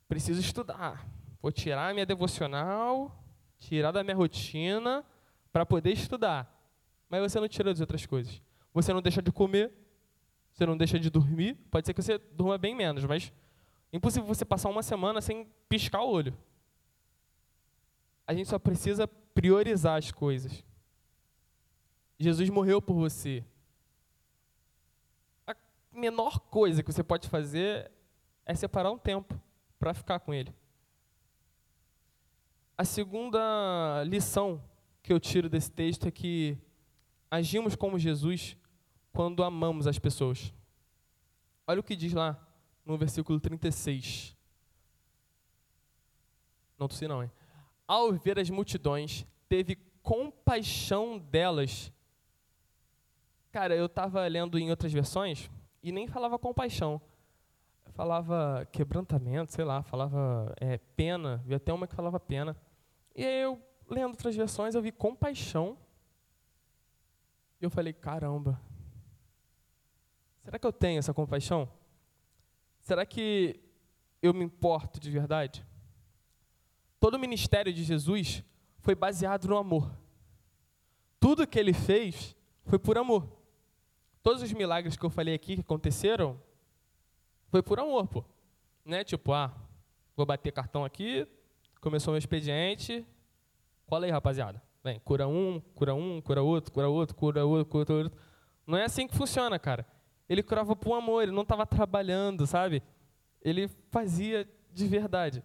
[0.07, 1.14] preciso estudar.
[1.45, 3.23] Vou tirar minha devocional,
[3.59, 5.05] tirar da minha rotina
[5.53, 6.51] para poder estudar.
[7.07, 8.41] Mas você não tira das outras coisas.
[8.73, 9.71] Você não deixa de comer,
[10.51, 11.53] você não deixa de dormir.
[11.71, 13.31] Pode ser que você durma bem menos, mas
[13.93, 16.35] é impossível você passar uma semana sem piscar o olho.
[18.27, 20.65] A gente só precisa priorizar as coisas.
[22.19, 23.45] Jesus morreu por você.
[25.47, 25.55] A
[25.93, 27.93] menor coisa que você pode fazer
[28.47, 29.39] é separar um tempo
[29.79, 30.51] para ficar com Ele.
[32.77, 34.61] A segunda lição
[35.01, 36.59] que eu tiro desse texto é que
[37.31, 38.57] agimos como Jesus
[39.13, 40.53] quando amamos as pessoas.
[41.69, 42.37] Olha o que diz lá
[42.85, 44.37] no versículo 36.
[46.77, 47.31] Não tossi não, hein?
[47.87, 51.93] Ao ver as multidões, teve compaixão delas.
[53.53, 55.49] Cara, eu estava lendo em outras versões
[55.81, 57.01] e nem falava compaixão.
[57.93, 61.41] Falava quebrantamento, sei lá, falava é, pena.
[61.47, 62.57] Vi até uma que falava pena.
[63.15, 65.79] E aí eu, lendo outras versões, eu vi compaixão.
[67.61, 68.61] E eu falei, caramba,
[70.43, 71.69] será que eu tenho essa compaixão?
[72.81, 73.61] Será que
[74.21, 75.65] eu me importo de verdade?
[76.99, 78.43] Todo o ministério de Jesus
[78.79, 79.91] foi baseado no amor.
[81.21, 83.27] Tudo que ele fez foi por amor.
[84.23, 86.41] Todos os milagres que eu falei aqui que aconteceram
[87.49, 88.25] foi por amor, pô.
[88.85, 89.05] Né?
[89.05, 89.55] Tipo, ah,
[90.17, 91.27] vou bater cartão aqui,
[91.85, 93.07] começou meu expediente.
[93.85, 94.61] Cola aí, rapaziada.
[94.83, 98.19] Vem, cura um, cura um, cura outro, cura outro, cura outro, cura outro.
[98.67, 99.87] Não é assim que funciona, cara.
[100.27, 102.83] Ele curava por amor, ele não estava trabalhando, sabe?
[103.43, 105.45] Ele fazia de verdade.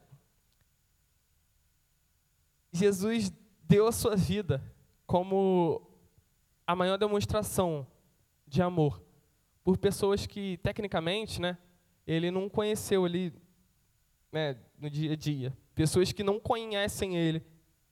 [2.71, 3.33] Jesus
[3.67, 4.63] deu a sua vida
[5.05, 5.81] como
[6.65, 7.85] a maior demonstração
[8.47, 9.01] de amor
[9.61, 11.57] por pessoas que, tecnicamente, né,
[12.07, 13.33] ele não conheceu ali
[14.31, 15.53] né, no dia a dia.
[15.79, 17.41] Pessoas que não conhecem ele,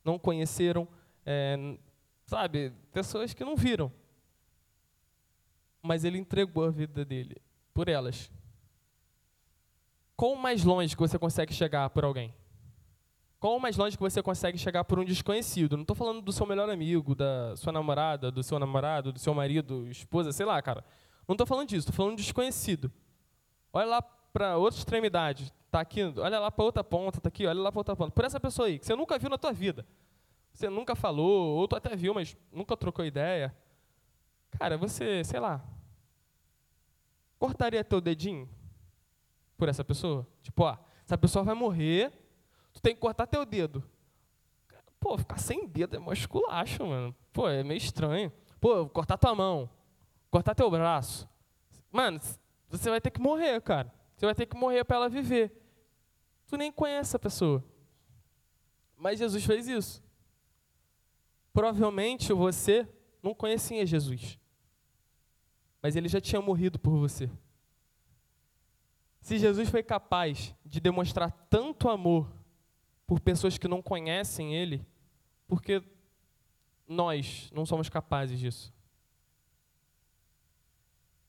[0.04, 0.86] não conheceram,
[1.26, 1.78] é,
[2.26, 2.74] sabe?
[2.92, 3.90] Pessoas que não viram.
[5.82, 7.38] Mas ele entregou a vida dele
[7.74, 8.30] por elas.
[10.18, 12.36] Qual mais longe que você consegue chegar por alguém?
[13.40, 15.78] Qual mais longe que você consegue chegar por um desconhecido?
[15.78, 19.34] Não estou falando do seu melhor amigo, da sua namorada, do seu namorado, do seu
[19.34, 20.84] marido, esposa, sei lá, cara.
[21.26, 22.92] Não estou falando disso, estou falando de desconhecido.
[23.72, 27.60] Olha lá para outra extremidade tá aqui, olha lá para outra ponta, tá aqui, olha
[27.60, 28.12] lá para outra ponta.
[28.12, 29.84] Por essa pessoa aí, que você nunca viu na tua vida.
[30.54, 33.56] Você nunca falou, ou tu até viu, mas nunca trocou ideia.
[34.52, 35.66] Cara, você, sei lá,
[37.40, 38.48] cortaria teu dedinho
[39.58, 40.28] por essa pessoa?
[40.44, 42.12] Tipo, ó, essa pessoa vai morrer,
[42.72, 43.84] tu tem que cortar teu dedo.
[45.00, 47.16] Pô, ficar sem dedo é mó esculacho, mano.
[47.34, 48.32] Pô, é meio estranho.
[48.62, 49.68] Pô, cortar tua mão,
[50.30, 51.28] cortar teu braço.
[51.92, 52.20] Mano,
[52.70, 53.97] você vai ter que morrer, cara.
[54.18, 55.56] Você vai ter que morrer para ela viver.
[56.48, 57.64] Tu nem conhece a pessoa.
[58.98, 60.04] Mas Jesus fez isso.
[61.54, 62.88] Provavelmente você
[63.22, 64.40] não conhecia Jesus.
[65.84, 67.30] Mas ele já tinha morrido por você.
[69.22, 72.28] Se Jesus foi capaz de demonstrar tanto amor
[73.06, 74.84] por pessoas que não conhecem ele,
[75.48, 75.84] porque
[76.88, 78.74] nós não somos capazes disso.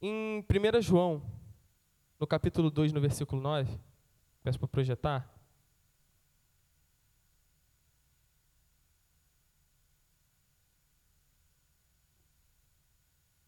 [0.00, 1.22] Em 1 João
[2.18, 3.78] no capítulo 2, no versículo 9,
[4.42, 5.34] peço para projetar.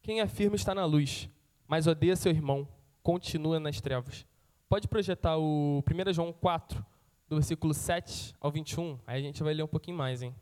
[0.03, 1.29] Quem afirma está na luz,
[1.67, 2.67] mas odeia seu irmão,
[3.03, 4.27] continua nas trevas.
[4.69, 6.85] Pode projetar o 1 João 4,
[7.29, 10.35] do versículo 7 ao 21, aí a gente vai ler um pouquinho mais, hein?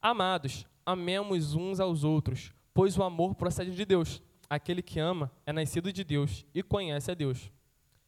[0.00, 4.22] Amados, amemos uns aos outros, pois o amor procede de Deus
[4.54, 7.50] aquele que ama é nascido de Deus e conhece a Deus.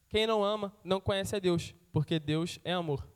[0.09, 3.07] Quem não ama não conhece a Deus, porque Deus é amor.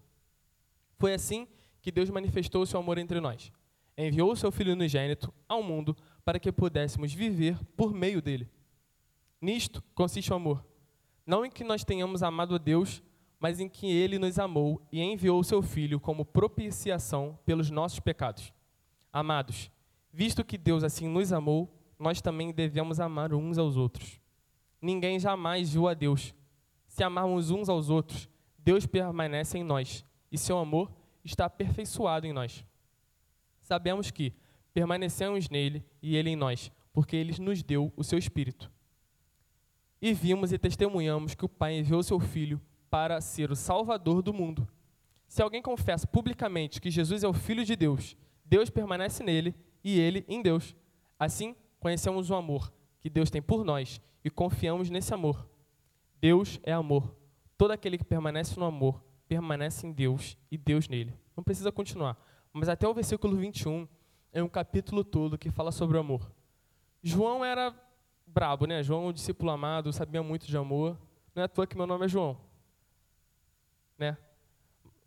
[0.97, 1.47] Foi assim
[1.81, 3.51] que Deus manifestou o seu amor entre nós.
[3.97, 8.49] Enviou o seu Filho unigênito ao mundo para que pudéssemos viver por meio dele.
[9.41, 10.65] Nisto consiste o amor.
[11.25, 13.01] Não em que nós tenhamos amado a Deus,
[13.39, 17.99] mas em que ele nos amou e enviou o seu Filho como propiciação pelos nossos
[17.99, 18.53] pecados.
[19.11, 19.71] Amados,
[20.13, 24.19] visto que Deus assim nos amou, nós também devemos amar uns aos outros.
[24.81, 26.33] Ninguém jamais viu a Deus.
[26.87, 30.91] Se amarmos uns aos outros, Deus permanece em nós e seu amor
[31.23, 32.65] está aperfeiçoado em nós.
[33.61, 34.33] Sabemos que,
[34.73, 38.71] permanecemos nele e ele em nós, porque ele nos deu o seu Espírito.
[40.01, 42.59] E vimos e testemunhamos que o Pai enviou seu Filho
[42.89, 44.67] para ser o Salvador do mundo.
[45.27, 49.99] Se alguém confessa publicamente que Jesus é o Filho de Deus, Deus permanece nele e
[49.99, 50.75] ele em Deus.
[51.17, 55.49] Assim, conhecemos o amor que Deus tem por nós e confiamos nesse amor.
[56.21, 57.13] Deus é amor.
[57.57, 61.13] Todo aquele que permanece no amor permanece em Deus e Deus nele.
[61.35, 62.17] Não precisa continuar,
[62.53, 63.87] mas até o versículo 21
[64.31, 66.31] é um capítulo todo que fala sobre o amor.
[67.01, 67.73] João era
[68.27, 68.83] brabo, né?
[68.83, 70.97] João, um discípulo amado, sabia muito de amor.
[71.33, 72.37] Não é à toa que meu nome é João.
[73.97, 74.17] Né?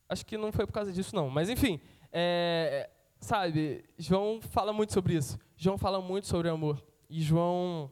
[0.08, 1.30] Acho que não foi por causa disso, não.
[1.30, 1.80] Mas, enfim,
[2.12, 2.90] é,
[3.24, 5.38] sabe, João fala muito sobre isso.
[5.56, 6.84] João fala muito sobre amor.
[7.08, 7.90] E João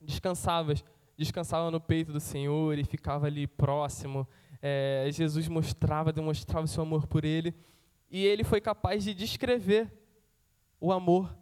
[0.00, 0.74] descansava,
[1.16, 4.26] descansava no peito do Senhor e ficava ali próximo.
[4.62, 7.54] É, Jesus mostrava, demonstrava o seu amor por ele.
[8.10, 9.92] E ele foi capaz de descrever
[10.80, 11.36] o amor.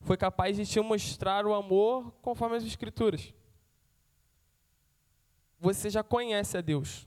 [0.00, 3.34] Foi capaz de te mostrar o amor conforme as Escrituras.
[5.60, 7.06] Você já conhece a Deus,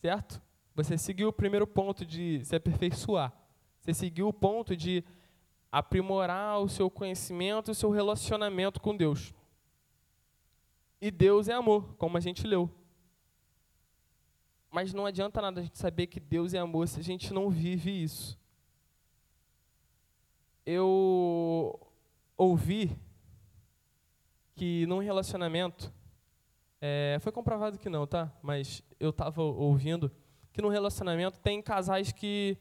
[0.00, 0.40] certo?
[0.76, 3.32] Você seguiu o primeiro ponto de se aperfeiçoar.
[3.88, 5.02] Você seguiu o ponto de
[5.72, 9.32] aprimorar o seu conhecimento o seu relacionamento com Deus.
[11.00, 12.70] E Deus é amor, como a gente leu.
[14.70, 17.48] Mas não adianta nada a gente saber que Deus é amor se a gente não
[17.48, 18.38] vive isso.
[20.66, 21.80] Eu
[22.36, 22.94] ouvi
[24.54, 25.90] que num relacionamento,
[26.78, 28.30] é, foi comprovado que não, tá?
[28.42, 30.12] Mas eu estava ouvindo
[30.52, 32.58] que num relacionamento tem casais que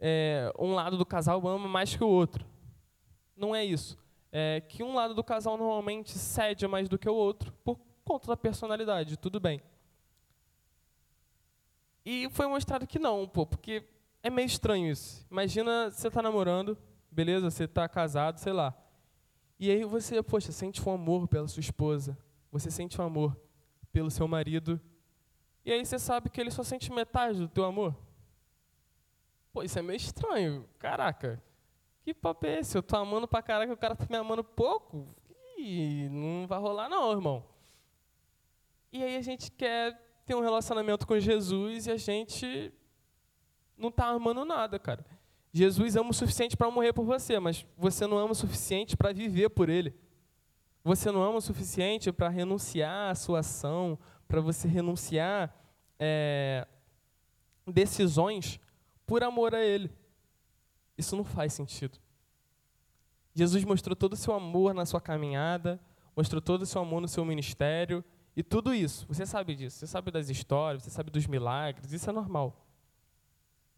[0.00, 2.44] é, um lado do casal ama mais que o outro.
[3.36, 3.98] Não é isso.
[4.32, 8.28] É que um lado do casal normalmente cede mais do que o outro por conta
[8.28, 9.60] da personalidade, tudo bem.
[12.04, 13.82] E foi mostrado que não, pô, porque
[14.22, 15.26] é meio estranho isso.
[15.30, 16.78] Imagina você tá namorando,
[17.10, 17.50] beleza?
[17.50, 18.74] Você tá casado, sei lá.
[19.58, 22.16] E aí você, poxa, sente um amor pela sua esposa.
[22.52, 23.36] Você sente um amor
[23.92, 24.80] pelo seu marido.
[25.64, 27.96] E aí você sabe que ele só sente metade do teu amor.
[29.56, 30.68] Pô, isso é meio estranho.
[30.78, 31.42] Caraca,
[32.02, 32.76] que papo é esse?
[32.76, 35.08] Eu tô amando pra caraca, o cara tá me amando pouco.
[35.56, 37.42] Ih, não vai rolar não, irmão.
[38.92, 42.70] E aí a gente quer tem um relacionamento com Jesus e a gente
[43.78, 45.06] não está amando nada, cara.
[45.54, 49.10] Jesus ama o suficiente para morrer por você, mas você não ama o suficiente para
[49.10, 49.94] viver por Ele.
[50.84, 55.50] Você não ama o suficiente para renunciar à sua ação, para você renunciar
[55.98, 56.68] é,
[57.66, 58.60] decisões
[59.06, 59.90] por amor a Ele.
[60.98, 61.98] Isso não faz sentido.
[63.34, 65.80] Jesus mostrou todo o seu amor na sua caminhada,
[66.16, 69.86] mostrou todo o seu amor no seu ministério, e tudo isso, você sabe disso, você
[69.86, 72.66] sabe das histórias, você sabe dos milagres, isso é normal.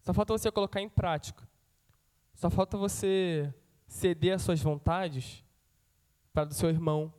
[0.01, 1.47] Só falta você colocar em prática.
[2.33, 3.53] Só falta você
[3.87, 5.43] ceder às suas vontades
[6.33, 7.13] para do seu irmão,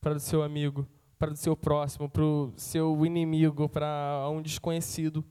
[0.00, 0.86] para do seu amigo,
[1.18, 5.24] para do seu próximo, para o seu inimigo, para um desconhecido.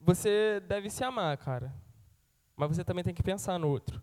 [0.00, 1.74] Você deve se amar, cara.
[2.56, 4.02] Mas você também tem que pensar no outro.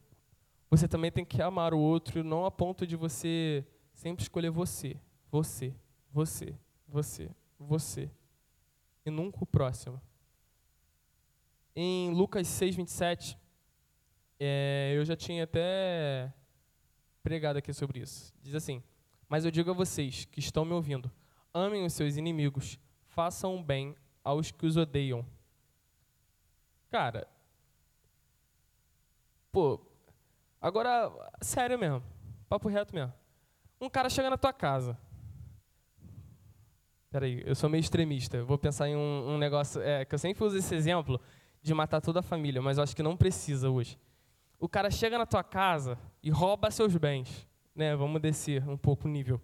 [0.70, 4.96] Você também tem que amar o outro, não a ponto de você sempre escolher você,
[5.32, 5.74] você,
[6.12, 6.54] você,
[6.88, 8.12] você, você,
[9.06, 10.02] e nunca o próximo.
[11.76, 13.38] Em Lucas 6, 27,
[14.40, 16.32] é, eu já tinha até
[17.24, 18.34] pregado aqui sobre isso.
[18.42, 18.84] Diz assim:
[19.28, 21.12] Mas eu digo a vocês que estão me ouvindo:
[21.54, 25.26] amem os seus inimigos, façam bem aos que os odeiam.
[26.90, 27.28] Cara,
[29.52, 29.80] pô,
[30.62, 32.02] agora, sério mesmo,
[32.48, 33.14] papo reto mesmo.
[33.80, 34.98] Um cara chega na tua casa.
[37.10, 38.44] Peraí, eu sou meio extremista.
[38.44, 39.82] Vou pensar em um, um negócio.
[39.82, 41.20] É, que eu sempre uso esse exemplo
[41.62, 44.00] de matar toda a família, mas eu acho que não precisa hoje.
[44.60, 47.48] O cara chega na tua casa e rouba seus bens.
[47.76, 47.96] Né?
[47.96, 49.42] Vamos descer um pouco o nível.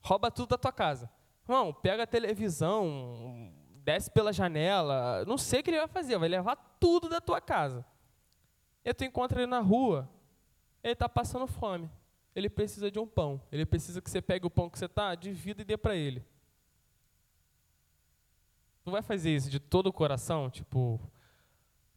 [0.00, 1.10] Rouba tudo da tua casa.
[1.46, 3.52] Irmão, pega a televisão,
[3.84, 5.24] desce pela janela.
[5.26, 7.84] Não sei o que ele vai fazer, vai levar tudo da tua casa.
[8.84, 10.08] E tu encontra ele na rua,
[10.82, 11.90] ele está passando fome
[12.34, 13.40] ele precisa de um pão.
[13.50, 16.24] Ele precisa que você pegue o pão que você está, divida e dê para ele.
[18.84, 21.00] Não vai fazer isso de todo o coração, tipo,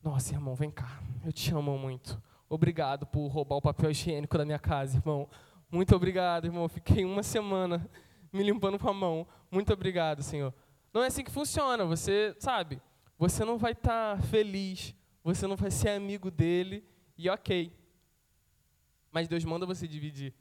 [0.01, 2.21] nossa, irmão, vem cá, eu te amo muito.
[2.47, 5.27] Obrigado por roubar o papel higiênico da minha casa, irmão.
[5.69, 6.69] Muito obrigado, irmão.
[6.69, 7.89] Fiquei uma semana
[8.31, 9.27] me limpando com a mão.
[9.51, 10.53] Muito obrigado, Senhor.
[10.97, 11.85] Não é assim que funciona.
[11.85, 12.81] Você, sabe,
[13.19, 16.83] você não vai estar tá feliz, você não vai ser amigo dele
[17.15, 17.71] e ok.
[19.11, 20.33] Mas Deus manda você dividir.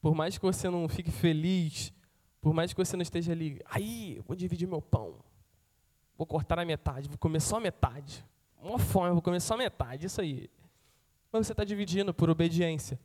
[0.00, 1.92] Por mais que você não fique feliz,
[2.40, 5.16] por mais que você não esteja ali, aí, vou dividir meu pão.
[6.16, 8.24] Vou cortar a metade, vou comer só metade.
[8.62, 10.48] Uma fome, vou comer só metade, isso aí.
[11.32, 12.96] Mas você está dividindo por obediência.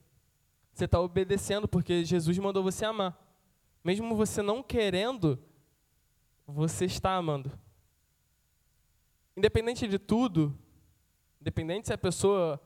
[0.71, 3.19] Você está obedecendo porque Jesus mandou você amar.
[3.83, 5.43] Mesmo você não querendo,
[6.51, 7.51] você está amando.
[9.35, 10.55] Independente de tudo,
[11.39, 12.61] independente se a pessoa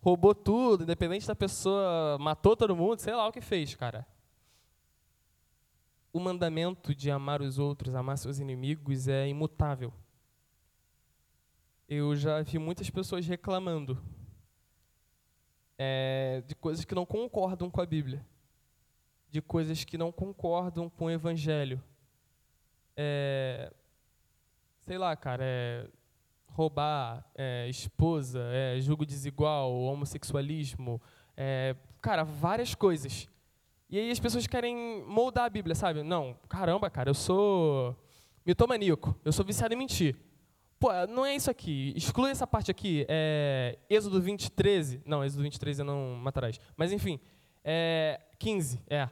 [0.00, 4.06] roubou tudo, independente se a pessoa matou todo mundo, sei lá o que fez, cara.
[6.12, 9.92] O mandamento de amar os outros, amar seus inimigos é imutável.
[11.88, 14.02] Eu já vi muitas pessoas reclamando
[15.78, 18.24] é, de coisas que não concordam com a Bíblia,
[19.30, 21.82] de coisas que não concordam com o Evangelho.
[22.96, 23.72] É,
[24.80, 25.86] sei lá, cara, é,
[26.48, 31.00] roubar é, esposa, é, julgo desigual, homossexualismo,
[31.36, 33.28] é, cara, várias coisas.
[33.88, 36.02] E aí as pessoas querem moldar a Bíblia, sabe?
[36.02, 37.96] Não, caramba, cara, eu sou
[38.44, 40.16] mitomaníaco, eu sou viciado em mentir.
[40.78, 45.42] Pô, não é isso aqui, exclui essa parte aqui, é, Êxodo 20, 13, não, Êxodo
[45.44, 47.20] 20, 13 não matarás, mas enfim,
[47.62, 49.08] é, 15, é.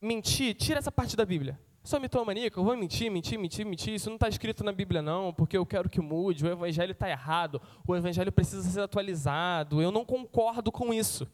[0.00, 1.58] Mentir, tira essa parte da Bíblia.
[1.84, 3.92] Sou mitomaníaco, eu vou mentir, mentir, mentir, mentir.
[3.92, 6.42] Isso não está escrito na Bíblia, não, porque eu quero que mude.
[6.42, 7.60] O Evangelho está errado.
[7.86, 9.82] O Evangelho precisa ser atualizado.
[9.82, 11.30] Eu não concordo com isso.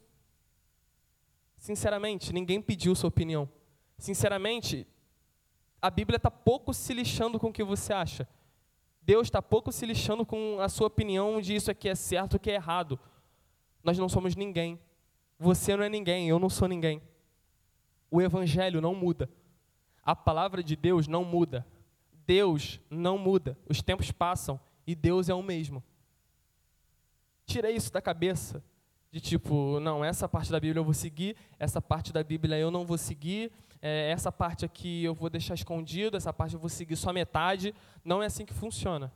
[1.57, 3.49] Sinceramente, ninguém pediu sua opinião.
[3.97, 4.89] Sinceramente,
[5.81, 8.29] a Bíblia está pouco se lixando com o que você acha.
[9.03, 12.41] Deus está pouco se lixando com a sua opinião de isso aqui é certo, o
[12.41, 12.99] que é errado.
[13.85, 14.81] Nós não somos ninguém.
[15.39, 17.01] Você não é ninguém, eu não sou ninguém.
[18.11, 19.31] O Evangelho não muda.
[20.03, 21.67] A palavra de Deus não muda.
[22.27, 23.59] Deus não muda.
[23.69, 25.83] Os tempos passam e Deus é o mesmo.
[27.45, 28.63] Tira isso da cabeça.
[29.11, 32.71] De tipo, não, essa parte da Bíblia eu vou seguir, essa parte da Bíblia eu
[32.71, 33.51] não vou seguir,
[33.83, 37.75] é, essa parte aqui eu vou deixar escondido, essa parte eu vou seguir só metade.
[38.05, 39.13] Não é assim que funciona.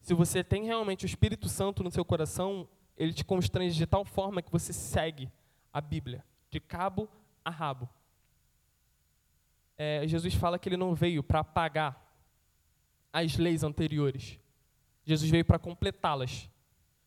[0.00, 4.04] Se você tem realmente o Espírito Santo no seu coração, ele te constrange de tal
[4.04, 5.30] forma que você segue
[5.72, 7.08] a Bíblia, de cabo
[7.44, 7.88] a rabo
[9.82, 12.00] é, Jesus fala que ele não veio para apagar
[13.12, 14.38] as leis anteriores.
[15.04, 16.48] Jesus veio para completá-las.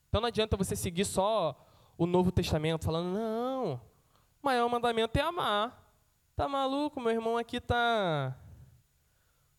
[0.09, 1.55] Então não adianta você seguir só
[1.97, 3.75] o Novo Testamento falando, não,
[4.41, 5.89] o maior mandamento é amar.
[6.35, 6.99] Tá maluco?
[6.99, 8.35] Meu irmão aqui tá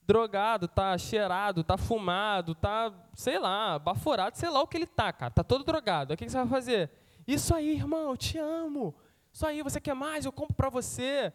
[0.06, 5.10] drogado, tá cheirado, tá fumado, tá, sei lá, baforado, sei lá o que ele tá,
[5.10, 5.32] cara.
[5.32, 6.12] Tá todo drogado.
[6.12, 6.90] O que você vai fazer?
[7.26, 8.94] Isso aí, irmão, eu te amo.
[9.32, 10.26] Isso aí, você quer mais?
[10.26, 11.32] Eu compro para você.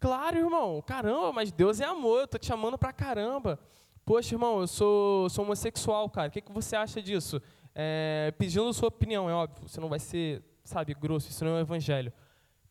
[0.00, 0.80] Claro, irmão.
[0.82, 2.20] Caramba, mas Deus é amor.
[2.20, 3.58] Eu tô te amando pra caramba.
[4.04, 6.28] Poxa, irmão, eu sou, sou homossexual, cara.
[6.28, 7.42] O que, que você acha disso?
[7.74, 9.68] É, pedindo sua opinião, é óbvio.
[9.68, 11.28] Você não vai ser, sabe, grosso.
[11.28, 12.12] Isso não é o evangelho.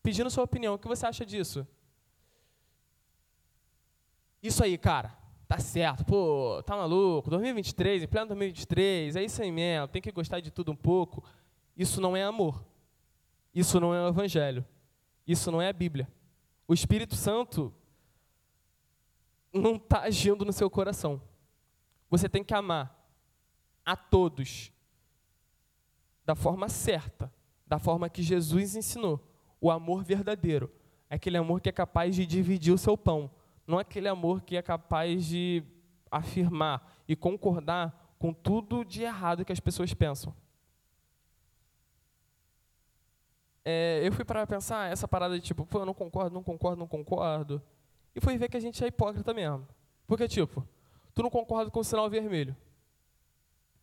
[0.02, 0.74] Pedindo sua opinião.
[0.74, 1.66] O que você acha disso?
[4.42, 5.14] Isso aí, cara.
[5.46, 6.04] Tá certo.
[6.04, 7.28] Pô, tá maluco.
[7.30, 9.16] 2023, em pleno 2023.
[9.16, 9.88] É isso aí mesmo.
[9.88, 11.22] Tem que gostar de tudo um pouco.
[11.76, 12.64] Isso não é amor.
[13.54, 14.64] Isso não é o evangelho.
[15.26, 16.08] Isso não é a Bíblia
[16.68, 17.72] o Espírito Santo
[19.50, 21.20] não está agindo no seu coração.
[22.10, 22.94] Você tem que amar
[23.84, 24.70] a todos
[26.26, 27.32] da forma certa,
[27.66, 29.18] da forma que Jesus ensinou.
[29.58, 30.70] O amor verdadeiro.
[31.08, 33.30] Aquele amor que é capaz de dividir o seu pão.
[33.66, 35.64] Não aquele amor que é capaz de
[36.10, 40.34] afirmar e concordar com tudo de errado que as pessoas pensam.
[43.70, 46.78] É, eu fui para pensar essa parada de tipo, pô, eu não concordo, não concordo,
[46.78, 47.62] não concordo.
[48.14, 49.68] E fui ver que a gente é hipócrita mesmo.
[50.06, 50.66] Porque, tipo,
[51.14, 52.56] tu não concorda com o sinal vermelho.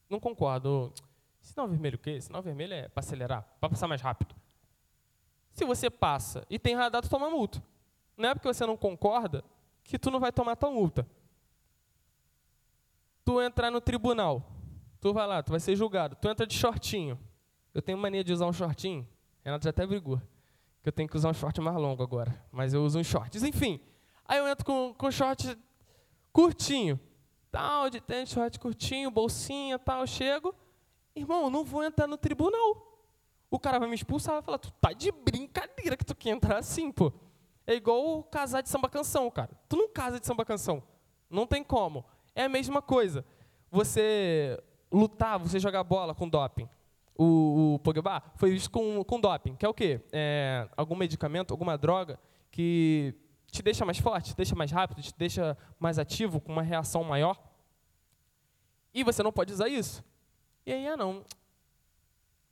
[0.09, 0.91] Não concordo.
[1.39, 2.19] Sinal vermelho o quê?
[2.19, 4.33] Sinal vermelho é para acelerar, para passar mais rápido.
[5.51, 7.63] Se você passa e tem radar, tu toma multa.
[8.17, 9.43] Não é porque você não concorda
[9.83, 11.07] que tu não vai tomar tua multa.
[13.23, 14.51] Tu entrar no tribunal,
[14.99, 17.19] tu vai lá, tu vai ser julgado, tu entra de shortinho.
[17.71, 19.07] Eu tenho mania de usar um shortinho.
[19.45, 20.19] Renato já até brigou.
[20.81, 22.35] Que eu tenho que usar um short mais longo agora.
[22.51, 23.43] Mas eu uso uns shorts.
[23.43, 23.79] Enfim.
[24.27, 25.55] Aí eu entro com, com short
[26.33, 26.99] curtinho.
[27.51, 30.05] Tal, de tênis, short curtinho, bolsinha, tal.
[30.07, 30.53] Chego.
[31.15, 32.99] Irmão, não vou entrar no tribunal.
[33.49, 36.57] O cara vai me expulsar vai falar, tu tá de brincadeira que tu quer entrar
[36.57, 37.13] assim, pô.
[37.67, 39.51] É igual casar de samba canção, cara.
[39.69, 40.83] Tu não casa de samba canção.
[41.29, 42.03] Não tem como.
[42.33, 43.23] É a mesma coisa.
[43.71, 46.67] Você lutar, você jogar bola com doping
[47.18, 50.01] o, o Pogba foi visto com, com doping, que é o quê?
[50.11, 52.20] É, algum medicamento, alguma droga
[52.51, 53.16] que
[53.49, 57.03] te deixa mais forte, te deixa mais rápido, te deixa mais ativo, com uma reação
[57.03, 57.41] maior.
[58.93, 60.03] E você não pode usar isso.
[60.66, 61.24] E aí, ah, não.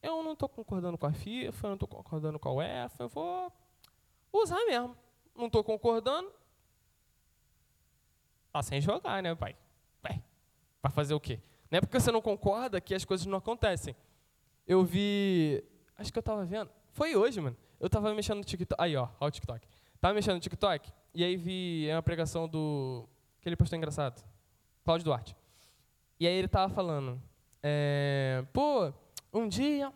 [0.02, 3.10] Eu não estou concordando com a FIFA, eu não estou concordando com a UEFA, eu
[3.10, 3.52] vou
[4.34, 4.96] usar mesmo.
[5.36, 6.32] Não estou concordando.
[8.52, 9.56] Tá sem jogar, né, pai?
[10.02, 10.24] Vai.
[10.82, 11.42] Vai fazer o quê?
[11.72, 13.96] Não é porque você não concorda que as coisas não acontecem.
[14.68, 15.64] Eu vi.
[15.98, 16.70] Acho que eu tava vendo.
[16.92, 17.56] Foi hoje, mano.
[17.80, 18.82] Eu tava mexendo no TikTok.
[18.82, 19.68] Aí, ó, ó o TikTok.
[20.00, 23.08] Tava mexendo no TikTok e aí vi uma pregação do.
[23.40, 24.24] Aquele pastor engraçado.
[24.84, 25.36] Cláudio Duarte.
[26.20, 27.22] E aí ele tava falando.
[27.62, 28.94] É, Pô,
[29.34, 29.92] um dia.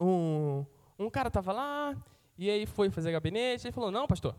[0.00, 0.64] Um,
[0.98, 1.96] um cara tava lá.
[2.38, 3.66] E aí foi fazer gabinete.
[3.66, 4.34] Ele falou: Não, pastor.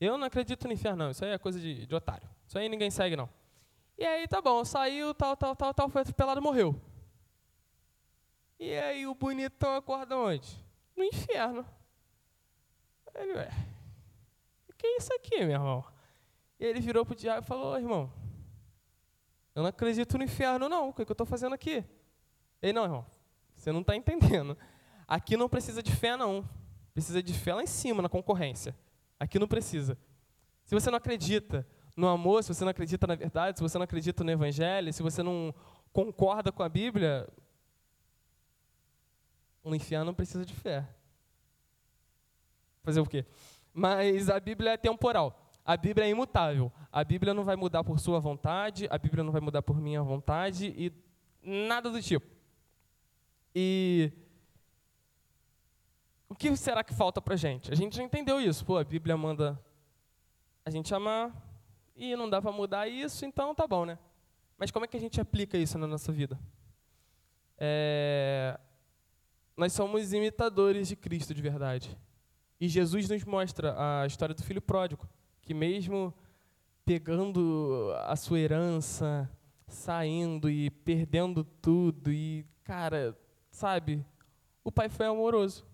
[0.00, 1.10] Eu não acredito no inferno, não.
[1.10, 2.28] Isso aí é coisa de, de otário.
[2.46, 3.28] Isso aí ninguém segue, não.
[3.98, 6.74] E aí, tá bom, saiu, tal, tal, tal, tal, foi atropelado, morreu.
[8.60, 10.48] E aí o bonitão acorda onde?
[10.96, 11.66] No inferno.
[13.14, 13.50] Ele, ué,
[14.80, 15.84] que é isso aqui, meu irmão?
[16.58, 18.10] E ele virou pro diabo e falou, irmão,
[19.54, 20.88] eu não acredito no inferno, não.
[20.88, 21.84] O que, é que eu estou fazendo aqui?
[22.62, 23.06] Ele, não, irmão,
[23.54, 24.56] você não está entendendo.
[25.06, 26.48] Aqui não precisa de fé, não.
[26.94, 28.74] Precisa de fé lá em cima, na concorrência.
[29.18, 29.98] Aqui não precisa.
[30.64, 33.84] Se você não acredita no amor, se você não acredita na verdade, se você não
[33.84, 35.54] acredita no evangelho, se você não
[35.92, 37.28] concorda com a Bíblia,
[39.62, 40.86] o inferno não precisa de fé.
[42.82, 43.24] Fazer o quê?
[43.72, 45.50] Mas a Bíblia é temporal.
[45.64, 46.72] A Bíblia é imutável.
[46.90, 50.02] A Bíblia não vai mudar por sua vontade, a Bíblia não vai mudar por minha
[50.02, 50.92] vontade e
[51.42, 52.26] nada do tipo.
[53.54, 54.12] E
[56.28, 57.72] o que será que falta para gente?
[57.72, 58.64] A gente já entendeu isso.
[58.64, 59.60] Pô, a Bíblia manda
[60.64, 61.34] a gente amar
[61.94, 63.98] e não dá para mudar isso, então tá bom, né?
[64.56, 66.38] Mas como é que a gente aplica isso na nossa vida?
[67.58, 68.58] É...
[69.60, 71.94] Nós somos imitadores de Cristo de verdade.
[72.58, 75.06] E Jesus nos mostra a história do filho pródigo,
[75.42, 76.14] que mesmo
[76.82, 79.30] pegando a sua herança,
[79.68, 83.14] saindo e perdendo tudo, e, cara,
[83.50, 84.02] sabe,
[84.64, 85.66] o pai foi amoroso.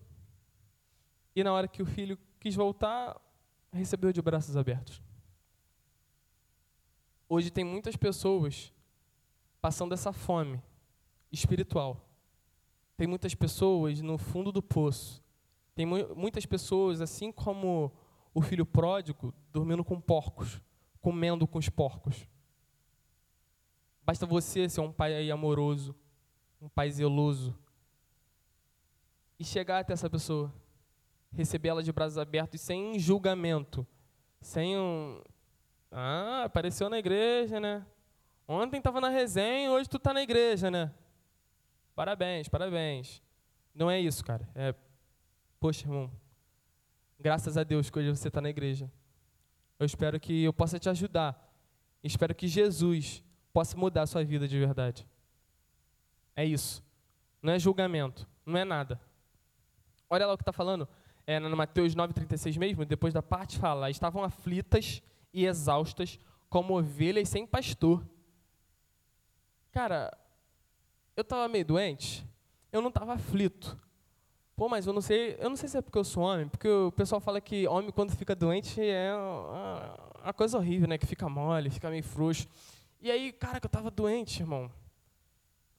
[1.33, 3.17] E na hora que o filho quis voltar,
[3.71, 5.01] recebeu de braços abertos.
[7.29, 8.73] Hoje tem muitas pessoas
[9.61, 10.61] passando essa fome
[11.31, 12.06] espiritual.
[12.97, 15.23] Tem muitas pessoas no fundo do poço.
[15.75, 17.91] Tem mu muitas pessoas, assim como
[18.33, 20.59] o filho pródigo, dormindo com porcos,
[20.99, 22.27] comendo com os porcos.
[24.03, 25.95] Basta você ser um pai amoroso,
[26.59, 27.55] um pai zeloso,
[29.39, 30.51] e chegar até essa pessoa
[31.31, 33.85] receber ela de braços abertos sem julgamento,
[34.41, 35.21] sem um.
[35.91, 37.85] Ah, apareceu na igreja, né?
[38.47, 40.91] Ontem estava na resenha, hoje tu está na igreja, né?
[41.97, 43.23] Parabéns, parabéns.
[43.73, 44.47] Não é isso, cara.
[44.53, 44.75] É,
[45.59, 46.11] poxa, irmão,
[47.19, 48.87] graças a Deus que hoje você está na igreja.
[49.79, 51.35] Eu espero que eu possa te ajudar.
[52.03, 55.07] Espero que Jesus possa mudar a sua vida de verdade.
[56.35, 56.85] É isso.
[57.41, 59.01] Não é julgamento, não é nada.
[60.07, 60.87] Olha lá o que está falando
[61.25, 65.01] é, no Mateus 9,36 mesmo, depois da parte fala, estavam aflitas
[65.33, 68.07] e exaustas, como ovelhas sem pastor.
[69.71, 70.15] Cara,
[71.17, 72.25] eu estava meio doente,
[72.71, 73.77] eu não estava aflito.
[74.55, 76.69] Pô, mas eu não sei, eu não sei se é porque eu sou homem, porque
[76.69, 80.97] o pessoal fala que homem quando fica doente é uma, coisa horrível, né?
[80.97, 82.47] Que fica mole, fica meio frouxo.
[83.01, 84.71] E aí, cara, que eu estava doente, irmão.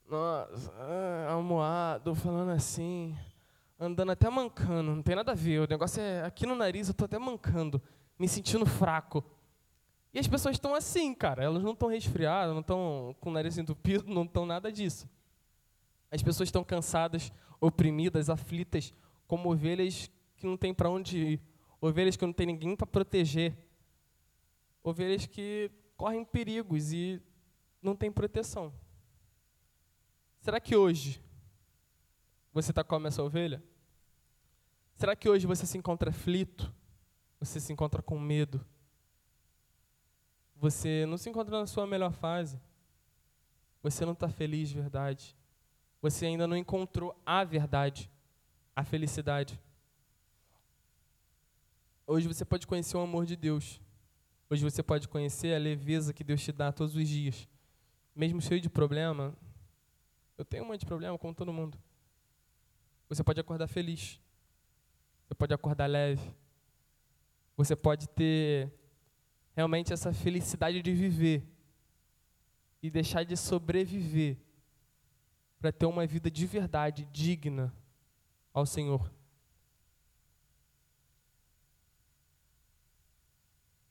[0.06, 3.16] Nossa, ah, almoado, falando assim
[3.78, 5.60] andando até mancando, não tem nada a ver.
[5.60, 7.80] O negócio é aqui no nariz, eu estou até mancando,
[8.18, 9.24] me sentindo fraco.
[10.12, 11.44] E as pessoas estão assim, cara.
[11.44, 15.08] Elas não estão resfriadas, não estão com o nariz entupido, não estão nada disso.
[16.10, 18.94] As pessoas estão cansadas, oprimidas, aflitas,
[19.26, 21.42] como ovelhas que não tem para onde ir,
[21.80, 23.56] ovelhas que não tem ninguém para proteger,
[24.82, 27.20] ovelhas que correm perigos e
[27.82, 28.72] não têm proteção.
[30.40, 31.20] Será que hoje
[32.52, 33.62] você está como essa ovelha?
[34.94, 36.72] Será que hoje você se encontra aflito?
[37.38, 38.64] Você se encontra com medo?
[40.56, 42.60] Você não se encontra na sua melhor fase?
[43.80, 45.37] Você não está feliz de verdade?
[46.00, 48.10] Você ainda não encontrou a verdade,
[48.74, 49.60] a felicidade?
[52.06, 53.80] Hoje você pode conhecer o amor de Deus.
[54.48, 57.48] Hoje você pode conhecer a leveza que Deus te dá todos os dias.
[58.14, 59.34] Mesmo cheio de problema,
[60.38, 61.76] eu tenho um monte de problema, como todo mundo.
[63.08, 64.20] Você pode acordar feliz.
[65.26, 66.34] Você pode acordar leve.
[67.56, 68.72] Você pode ter
[69.54, 71.44] realmente essa felicidade de viver
[72.80, 74.38] e deixar de sobreviver
[75.58, 77.74] para ter uma vida de verdade, digna
[78.52, 79.10] ao Senhor.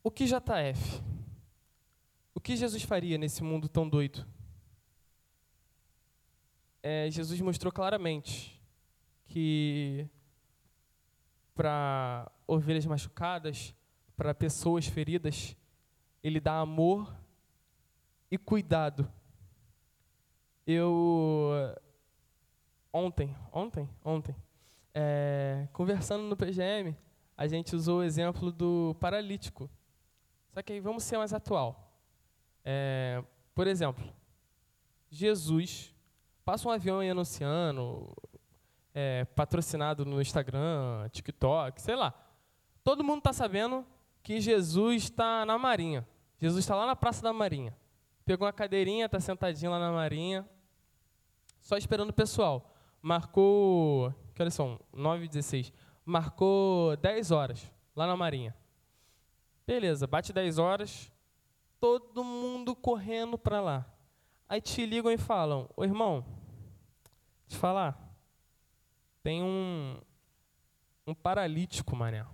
[0.04, 1.02] O que JF?
[2.34, 4.26] O que Jesus faria nesse mundo tão doido?
[6.82, 8.62] É, Jesus mostrou claramente
[9.26, 10.08] que
[11.54, 13.74] para ovelhas machucadas,
[14.16, 15.58] para pessoas feridas,
[16.24, 17.14] ele dá amor
[18.32, 19.12] e cuidado.
[20.70, 21.74] Eu
[22.92, 24.36] ontem, ontem, ontem,
[24.94, 26.94] é, conversando no PGM,
[27.38, 29.70] a gente usou o exemplo do paralítico.
[30.54, 31.90] Só que aí vamos ser mais atual.
[32.66, 33.24] É,
[33.56, 34.04] por exemplo,
[35.10, 35.96] Jesus
[36.44, 38.14] passa um avião aí anunciando,
[38.94, 42.14] é, patrocinado no Instagram, TikTok, sei lá.
[42.84, 43.86] Todo mundo está sabendo
[44.22, 46.06] que Jesus está na Marinha.
[46.42, 47.74] Jesus está lá na Praça da Marinha.
[48.26, 50.46] Pegou uma cadeirinha, está sentadinho lá na Marinha,
[51.68, 52.74] só esperando o pessoal.
[53.02, 54.80] Marcou, que horas são?
[54.94, 55.74] 9 e 16.
[56.06, 58.56] Marcou 10 horas lá na Marinha.
[59.66, 61.12] Beleza, bate 10 horas,
[61.78, 63.86] todo mundo correndo para lá.
[64.48, 66.26] Aí te ligam e falam: Ô irmão,
[67.50, 68.00] te falar,
[69.22, 70.00] tem um,
[71.06, 72.26] um paralítico, mané.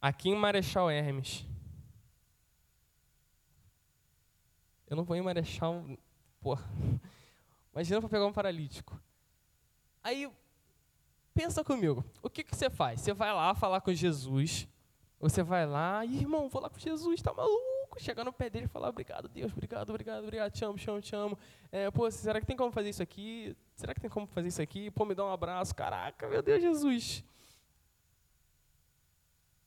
[0.00, 1.46] Aqui em Marechal Hermes.
[4.86, 5.84] Eu não vou em Marechal.
[6.44, 6.58] Pô.
[7.72, 9.00] Imagina para pegar um paralítico.
[10.02, 10.30] Aí,
[11.32, 12.04] pensa comigo.
[12.22, 13.00] O que, que você faz?
[13.00, 14.68] Você vai lá falar com Jesus.
[15.18, 17.98] Você vai lá, irmão, vou lá com Jesus, tá maluco?
[17.98, 21.00] Chegar no pé dele e falar, obrigado, Deus, obrigado, obrigado, obrigado, te amo, te amo,
[21.00, 21.38] te amo.
[21.72, 23.56] É, pô, será que tem como fazer isso aqui?
[23.74, 24.90] Será que tem como fazer isso aqui?
[24.90, 25.74] Pô, me dá um abraço.
[25.74, 27.24] Caraca, meu Deus, Jesus.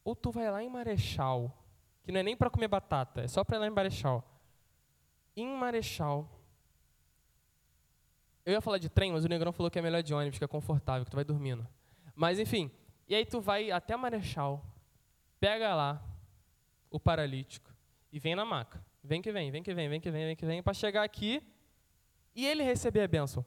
[0.04, 1.52] Ou tu vai lá em Marechal,
[2.04, 4.24] que não é nem para comer batata, é só para ir lá em Marechal.
[5.36, 6.37] Em Marechal.
[8.48, 10.46] Eu ia falar de trem, mas o Negrão falou que é melhor de ônibus, que
[10.46, 11.68] é confortável, que tu vai dormindo.
[12.16, 12.72] Mas enfim,
[13.06, 14.66] e aí tu vai até Marechal,
[15.38, 16.02] pega lá
[16.90, 17.70] o paralítico
[18.10, 18.82] e vem na maca.
[19.04, 21.46] Vem que vem, vem que vem, vem que vem, vem que vem, para chegar aqui
[22.34, 23.46] e ele receber a bênção.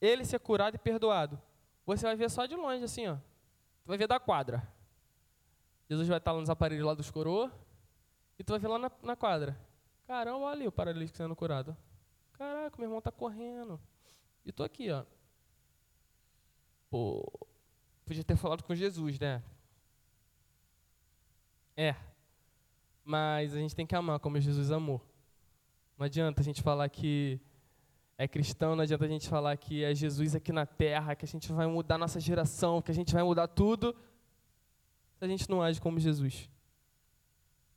[0.00, 1.40] Ele ser curado e perdoado.
[1.86, 3.14] Você vai ver só de longe, assim, ó.
[3.14, 4.66] Tu vai ver da quadra.
[5.88, 7.52] Jesus vai estar lá nos aparelhos lá dos coroa
[8.36, 9.56] e tu vai ver lá na, na quadra.
[10.08, 11.76] Caramba, olha ali o paralítico sendo curado.
[12.32, 13.78] Caraca, meu irmão está correndo.
[14.44, 15.04] E tô aqui, ó.
[16.90, 17.26] Pô,
[18.04, 19.42] podia ter falado com Jesus, né?
[21.76, 21.96] É.
[23.04, 25.00] Mas a gente tem que amar como Jesus amou.
[25.98, 27.40] Não adianta a gente falar que
[28.16, 31.28] é cristão, não adianta a gente falar que é Jesus aqui na terra, que a
[31.28, 33.94] gente vai mudar nossa geração, que a gente vai mudar tudo
[35.14, 36.48] se a gente não age como Jesus?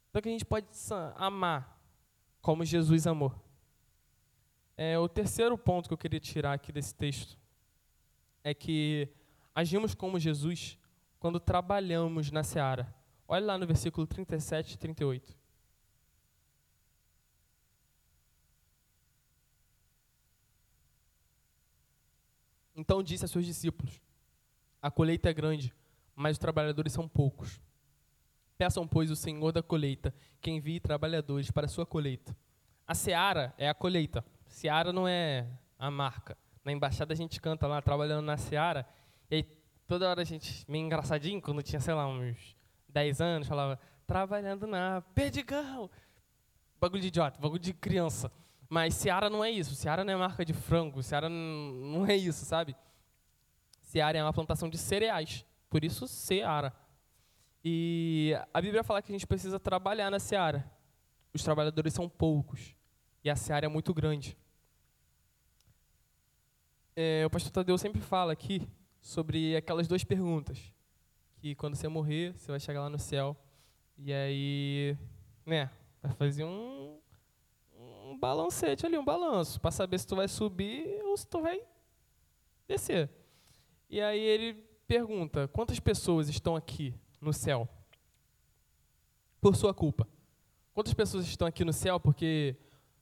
[0.09, 0.67] Então que a gente pode
[1.15, 1.79] amar
[2.41, 3.33] como Jesus amou.
[4.77, 7.35] É, o terceiro ponto que eu queria tirar aqui desse texto
[8.43, 9.09] é que
[9.55, 10.77] agimos como Jesus
[11.19, 12.93] quando trabalhamos na seara.
[13.27, 15.35] Olha lá no versículo 37 e 38.
[22.75, 23.99] Então disse a seus discípulos:
[24.79, 25.73] A colheita é grande,
[26.15, 27.59] mas os trabalhadores são poucos.
[28.55, 32.37] Peçam, pois, o Senhor da colheita que envie trabalhadores para a sua colheita.
[32.85, 34.23] A seara é a colheita.
[34.47, 36.37] Seara não é a marca.
[36.63, 38.87] Na embaixada a gente canta lá, trabalhando na seara,
[39.29, 39.43] e aí
[39.87, 42.55] toda hora a gente, meio engraçadinho, quando tinha, sei lá, uns
[42.89, 45.89] 10 anos, falava, trabalhando na perdigão.
[46.79, 48.31] Bagulho de idiota, bagulho de criança.
[48.69, 49.75] Mas Seara não é isso.
[49.75, 51.01] Seara não é marca de frango.
[51.01, 52.75] Seara não é isso, sabe?
[53.81, 55.45] Seara é uma plantação de cereais.
[55.69, 56.73] Por isso, seara.
[57.63, 60.69] E a Bíblia fala que a gente precisa trabalhar na seara.
[61.33, 62.75] Os trabalhadores são poucos.
[63.27, 64.37] E a seara é muito grande.
[66.95, 68.65] É, o pastor Tadeu sempre fala aqui
[69.01, 70.71] sobre aquelas duas perguntas.
[71.35, 73.35] Que quando você morrer, você vai chegar lá no céu.
[73.97, 74.97] E aí,
[75.45, 75.69] né,
[76.01, 76.97] vai fazer um,
[78.05, 81.61] um balancete ali, um balanço, para saber se tu vai subir ou se tu vai
[82.65, 83.09] descer.
[83.89, 84.53] E aí ele
[84.87, 87.67] pergunta: quantas pessoas estão aqui no céu
[89.41, 90.07] por sua culpa?
[90.73, 92.55] Quantas pessoas estão aqui no céu porque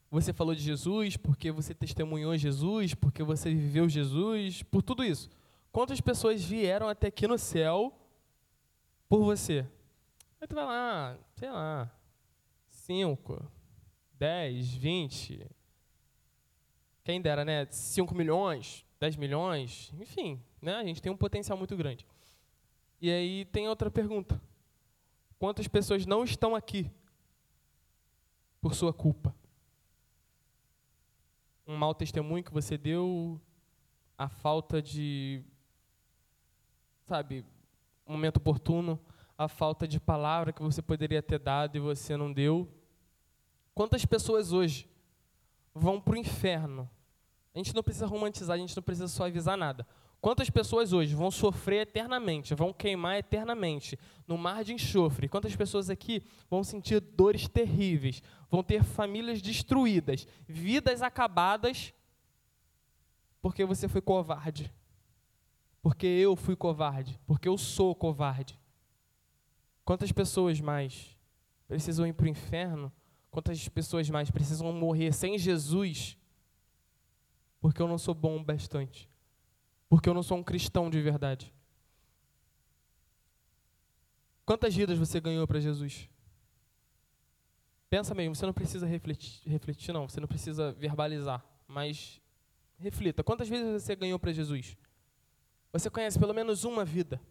[0.10, 5.30] você falou de Jesus, porque você testemunhou Jesus, porque você viveu Jesus, por tudo isso?
[5.72, 7.93] Quantas pessoas vieram até aqui no céu
[9.10, 9.68] por você?
[10.39, 11.91] Aí tu vai lá, sei lá,
[12.70, 13.45] cinco,
[14.14, 15.45] dez, vinte,
[17.03, 17.66] quem dera, né?
[17.72, 20.76] Cinco milhões, dez milhões, enfim, né?
[20.76, 22.06] A gente tem um potencial muito grande.
[23.01, 24.41] E aí tem outra pergunta.
[25.38, 26.89] Quantas pessoas não estão aqui
[28.62, 29.36] por sua culpa?
[31.68, 33.41] Um mau testemunho que você deu,
[34.18, 35.43] a falta de,
[37.05, 37.45] sabe,
[38.05, 38.99] momento oportuno,
[39.38, 42.70] a falta de palavra que você poderia ter dado e você não deu.
[43.74, 44.88] Quantas pessoas hoje
[45.74, 46.89] vão para o inferno?
[47.53, 49.88] A gente não precisa romantizar, a gente não precisa suavizar nada.
[50.26, 53.95] Quantas pessoas hoje vão sofrer eternamente, vão queimar eternamente
[54.28, 55.30] no mar de enxofre?
[55.30, 61.93] Quantas pessoas aqui vão sentir dores terríveis, vão ter famílias destruídas, vidas acabadas
[63.39, 64.73] porque você foi covarde.
[65.80, 67.19] Porque eu fui covarde.
[67.28, 68.59] Porque eu sou covarde.
[69.84, 71.15] Quantas pessoas mais
[71.67, 72.91] precisam ir para o inferno?
[73.30, 76.17] Quantas pessoas mais precisam morrer sem Jesus?
[77.61, 79.07] Porque eu não sou bom bastante.
[79.95, 81.53] Porque eu não sou um cristão de verdade.
[84.45, 86.09] Quantas vidas você ganhou para Jesus?
[87.89, 92.21] Pensa mesmo, você não precisa refletir, refletir, não, você não precisa verbalizar, mas
[92.77, 93.23] reflita.
[93.23, 94.75] Quantas vezes você ganhou para Jesus?
[95.71, 97.21] Você conhece pelo menos uma vida.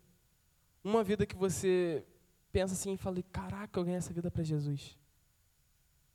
[0.82, 2.02] Uma vida que você
[2.50, 4.96] pensa assim e fala: caraca, eu ganhei essa vida para Jesus.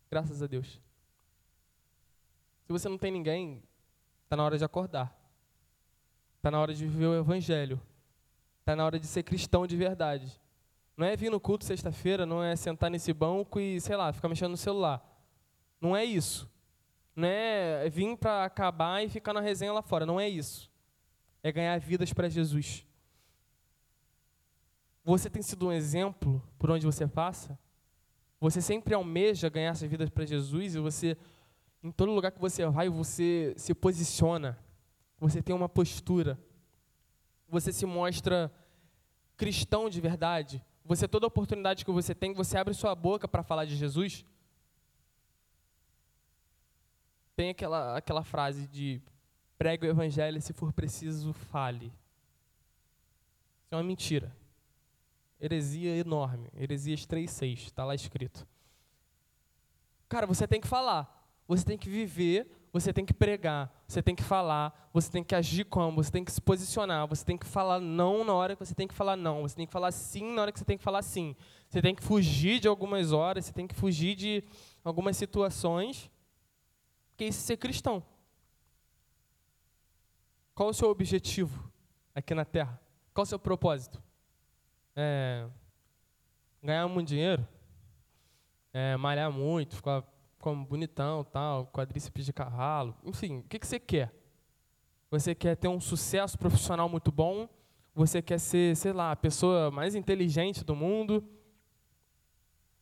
[0.09, 0.81] Graças a Deus.
[2.65, 3.61] Se você não tem ninguém,
[4.23, 5.18] está na hora de acordar.
[6.39, 7.79] Está na hora de viver o Evangelho.
[8.61, 10.41] Está na hora de ser cristão de verdade.
[10.97, 14.27] Não é vir no culto sexta-feira, não é sentar nesse banco e, sei lá, ficar
[14.27, 15.05] mexendo no celular.
[15.79, 16.49] Não é isso.
[17.15, 20.05] Não é vir para acabar e ficar na resenha lá fora.
[20.05, 20.69] Não é isso
[21.41, 22.85] é ganhar vidas para Jesus.
[25.03, 27.57] Você tem sido um exemplo por onde você passa?
[28.39, 31.17] Você sempre almeja ganhar essas vidas para Jesus e você,
[31.83, 34.57] em todo lugar que você vai, você se posiciona,
[35.19, 36.39] você tem uma postura,
[37.47, 38.51] você se mostra
[39.35, 40.63] cristão de verdade.
[40.85, 44.25] Você, toda oportunidade que você tem, você abre sua boca para falar de Jesus.
[47.35, 49.01] Tem aquela, aquela frase de
[49.59, 51.87] Pregue o evangelho, se for preciso, fale.
[51.87, 54.33] Isso é uma mentira.
[55.39, 56.49] Heresia enorme.
[56.55, 58.47] Heresias 3,6, está lá escrito.
[60.07, 61.29] Cara, você tem que falar.
[61.45, 65.33] Você tem que viver, você tem que pregar, você tem que falar, você tem que
[65.33, 68.63] agir como, você tem que se posicionar, você tem que falar não na hora que
[68.63, 70.77] você tem que falar não, você tem que falar sim na hora que você tem
[70.77, 71.35] que falar sim.
[71.67, 74.43] Você tem que fugir de algumas horas, você tem que fugir de
[74.83, 76.09] algumas situações,
[77.09, 78.03] porque isso é ser cristão.
[80.53, 81.71] Qual o seu objetivo
[82.13, 82.79] aqui na Terra?
[83.13, 84.01] Qual o seu propósito?
[84.95, 85.47] É,
[86.61, 87.47] ganhar muito dinheiro?
[88.73, 90.03] É, malhar muito, ficar
[90.39, 92.95] como bonitão, tal, quadríceps de cavalo?
[93.03, 94.13] Enfim, o que, que você quer?
[95.11, 97.47] Você quer ter um sucesso profissional muito bom?
[97.93, 101.23] Você quer ser, sei lá, a pessoa mais inteligente do mundo?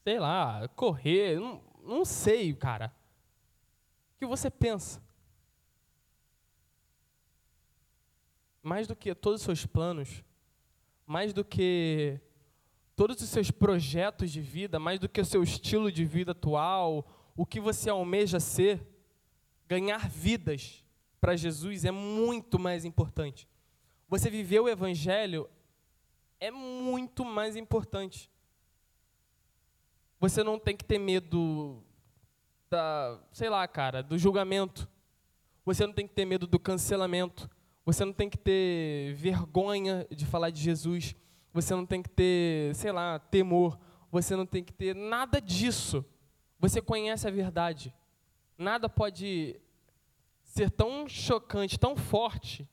[0.03, 1.39] Sei lá, correr?
[1.39, 2.93] Não, não sei, cara.
[4.15, 5.01] O que você pensa?
[8.67, 10.23] mais do que todos os seus planos,
[11.05, 12.19] mais do que
[12.97, 17.07] todos os seus projetos de vida, mais do que o seu estilo de vida atual,
[17.37, 18.85] o que você almeja ser,
[19.67, 20.83] ganhar vidas
[21.21, 23.47] para Jesus é muito mais importante.
[24.09, 25.47] Você viver o Evangelho
[26.39, 28.31] é muito mais importante.
[30.19, 31.83] Você não tem que ter medo
[32.69, 34.89] da, sei lá, cara, do julgamento.
[35.63, 37.47] Você não tem que ter medo do cancelamento.
[37.85, 41.15] Você não tem que ter vergonha de falar de Jesus.
[41.53, 43.77] Você não tem que ter, sei lá, temor.
[44.11, 46.03] Você não tem que ter nada disso.
[46.59, 47.93] Você conhece a verdade.
[48.57, 49.59] Nada pode
[50.43, 52.67] ser tão chocante, tão forte,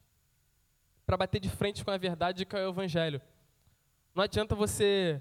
[1.05, 3.21] para bater de frente com a verdade que é o Evangelho.
[4.15, 5.21] Não adianta você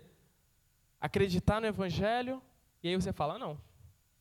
[1.02, 2.42] acreditar no Evangelho
[2.82, 3.60] e aí você fala, não,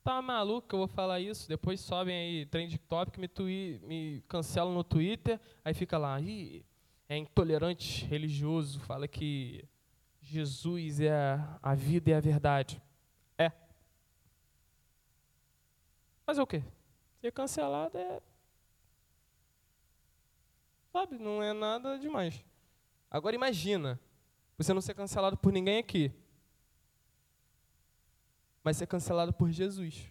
[0.05, 1.49] Tá maluco que eu vou falar isso?
[1.49, 6.65] Depois sobem aí trend topic, me, tui, me cancelam no Twitter, aí fica lá, Ih,
[7.09, 9.65] é intolerante religioso, fala que
[10.21, 12.83] Jesus é a vida e a verdade.
[13.39, 13.53] É.
[16.39, 16.63] É o quê?
[17.21, 18.21] Ser cancelado é.
[20.93, 22.45] Sabe, não é nada demais.
[23.11, 23.99] Agora imagina,
[24.57, 26.13] você não ser cancelado por ninguém aqui
[28.63, 30.11] mas ser cancelado por Jesus.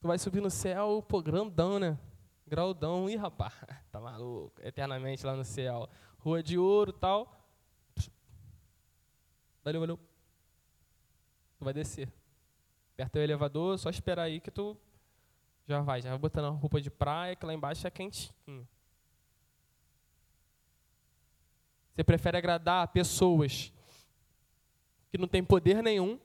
[0.00, 1.98] Tu vai subir no céu, pô, grandão, né?
[2.46, 3.52] Graudão, ih, rapaz,
[3.90, 5.88] tá maluco, eternamente lá no céu.
[6.18, 7.34] Rua de ouro tal.
[9.64, 9.98] Valeu, valeu.
[11.58, 12.10] Tu vai descer.
[12.98, 14.76] Aperta o elevador, só esperar aí que tu
[15.68, 18.34] já vai, já vai botando a roupa de praia, que lá embaixo é quentinho.
[21.94, 23.72] Você prefere agradar pessoas
[25.12, 26.18] que não têm poder nenhum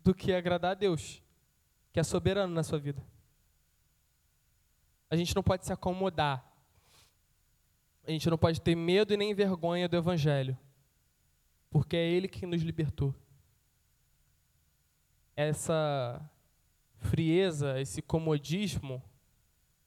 [0.00, 1.22] do que agradar a Deus,
[1.90, 3.02] que é soberano na sua vida.
[5.08, 6.44] A gente não pode se acomodar.
[8.06, 10.58] A gente não pode ter medo e nem vergonha do Evangelho,
[11.70, 13.14] porque é Ele que nos libertou.
[15.36, 16.30] Essa
[16.98, 19.02] frieza, esse comodismo,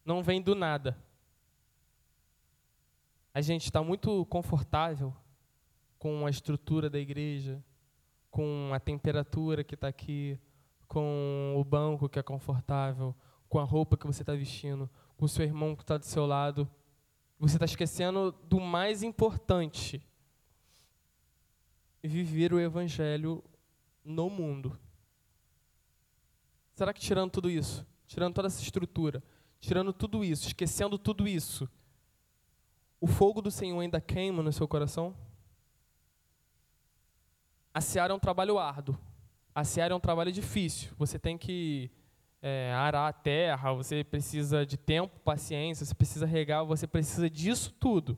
[0.05, 0.97] não vem do nada.
[3.33, 5.13] A gente está muito confortável
[5.99, 7.63] com a estrutura da igreja,
[8.31, 10.39] com a temperatura que está aqui,
[10.87, 13.15] com o banco que é confortável,
[13.49, 16.25] com a roupa que você está vestindo, com o seu irmão que está do seu
[16.25, 16.69] lado.
[17.39, 20.01] Você está esquecendo do mais importante:
[22.01, 23.43] viver o Evangelho
[24.03, 24.79] no mundo.
[26.77, 29.23] Será que tirando tudo isso, tirando toda essa estrutura,
[29.59, 31.67] tirando tudo isso, esquecendo tudo isso,
[33.01, 35.17] o fogo do Senhor ainda queima no seu coração?
[37.73, 38.95] A seara é um trabalho árduo.
[39.55, 40.91] A seara é um trabalho difícil.
[40.99, 41.89] Você tem que
[42.43, 47.73] é, arar a terra, você precisa de tempo, paciência, você precisa regar, você precisa disso
[47.79, 48.15] tudo.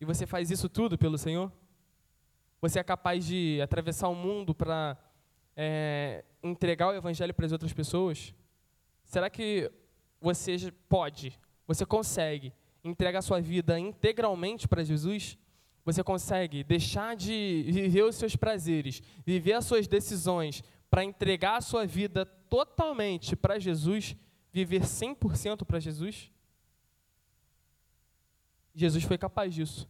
[0.00, 1.52] E você faz isso tudo pelo Senhor?
[2.62, 4.96] Você é capaz de atravessar o mundo para
[5.56, 8.34] é, entregar o Evangelho para as outras pessoas?
[9.04, 9.70] Será que
[10.20, 12.52] você pode, você consegue
[12.82, 15.38] entregar sua vida integralmente para Jesus?
[15.84, 21.60] Você consegue deixar de viver os seus prazeres, viver as suas decisões, para entregar a
[21.60, 24.16] sua vida totalmente para Jesus,
[24.52, 26.30] viver 100% para Jesus?
[28.74, 29.88] Jesus foi capaz disso.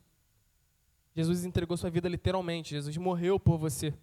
[1.14, 3.94] Jesus entregou sua vida literalmente, Jesus morreu por você.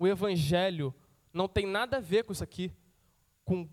[0.00, 0.94] O evangelho
[1.30, 2.72] não tem nada a ver com isso aqui,
[3.44, 3.68] com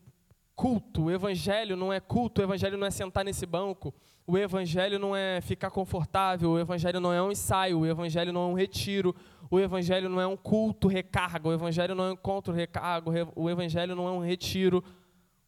[0.57, 1.05] culto.
[1.05, 5.15] O evangelho não é culto, o evangelho não é sentar nesse banco, o evangelho não
[5.15, 9.15] é ficar confortável, o evangelho não é um ensaio, o evangelho não é um retiro,
[9.49, 13.49] o evangelho não é um culto recarga, o evangelho não é um encontro recarga, o
[13.49, 14.83] evangelho não é um retiro,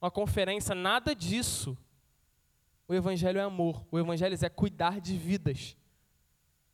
[0.01, 1.77] uma conferência, nada disso.
[2.87, 5.75] O evangelho é amor, o evangelho é cuidar de vidas.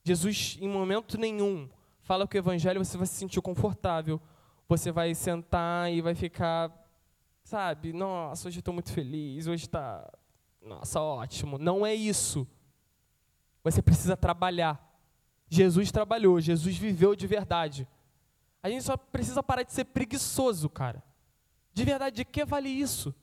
[0.03, 1.67] Jesus, em momento nenhum,
[2.05, 4.21] fala que o evangelho você vai se sentir confortável,
[4.69, 6.71] você vai sentar e vai ficar,
[7.43, 10.07] sabe, nossa, hoje estou muito feliz, hoje está,
[10.61, 11.57] nossa, ótimo.
[11.57, 12.47] Não é isso.
[13.63, 14.79] Você precisa trabalhar.
[15.49, 17.87] Jesus trabalhou, Jesus viveu de verdade.
[18.61, 21.03] A gente só precisa parar de ser preguiçoso, cara.
[21.73, 23.15] De verdade, de que vale isso?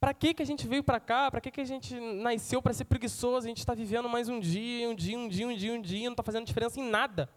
[0.00, 1.30] Para que, que a gente veio para cá?
[1.30, 3.46] Para que, que a gente nasceu para ser preguiçoso?
[3.46, 6.04] A gente está vivendo mais um dia, um dia, um dia, um dia, um dia,
[6.04, 7.28] não está fazendo diferença em nada.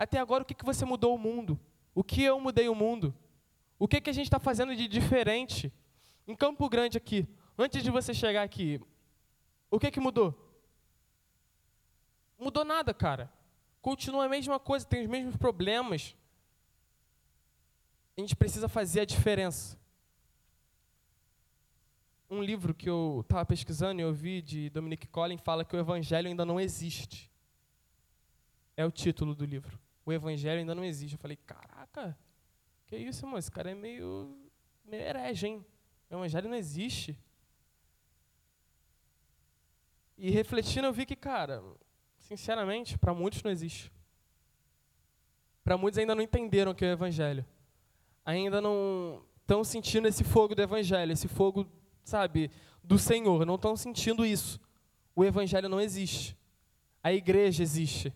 [0.00, 1.60] Até agora, o que, que você mudou o mundo?
[1.94, 3.14] O que eu mudei o mundo?
[3.78, 5.70] O que, que a gente está fazendo de diferente?
[6.26, 7.28] Em Campo Grande aqui,
[7.58, 8.80] antes de você chegar aqui,
[9.70, 10.34] o que, que mudou?
[12.38, 13.30] Mudou nada, cara.
[13.82, 16.16] Continua a mesma coisa, tem os mesmos problemas.
[18.16, 19.78] A gente precisa fazer a diferença
[22.30, 25.78] um livro que eu estava pesquisando e eu vi de Dominic Collins fala que o
[25.78, 27.28] evangelho ainda não existe.
[28.76, 29.78] É o título do livro.
[30.10, 31.14] O evangelho ainda não existe.
[31.14, 32.18] Eu falei, caraca,
[32.86, 33.38] que isso, irmão?
[33.38, 34.36] Esse cara é meio,
[34.84, 35.64] meio herege, hein?
[36.10, 37.16] O evangelho não existe.
[40.18, 41.62] E refletindo, eu vi que, cara,
[42.18, 43.92] sinceramente, para muitos não existe.
[45.62, 47.46] Para muitos ainda não entenderam o que é o evangelho.
[48.24, 51.66] Ainda não estão sentindo esse fogo do evangelho, esse fogo
[52.02, 52.50] sabe,
[52.82, 54.60] do Senhor, não estão sentindo isso.
[55.14, 56.36] O Evangelho não existe.
[57.02, 58.12] A igreja existe.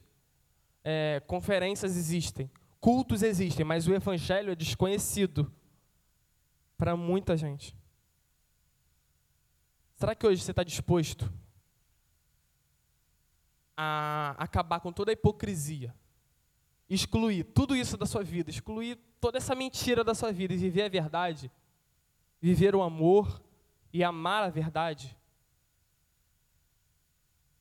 [0.84, 2.50] É, conferências existem.
[2.80, 5.50] Cultos existem, mas o Evangelho é desconhecido
[6.76, 7.74] para muita gente.
[9.96, 11.32] Será que hoje você está disposto
[13.76, 15.94] a acabar com toda a hipocrisia?
[16.90, 20.82] Excluir tudo isso da sua vida, excluir toda essa mentira da sua vida e viver
[20.82, 21.50] a verdade?
[22.40, 23.42] Viver o amor,
[23.94, 25.16] e amar a verdade?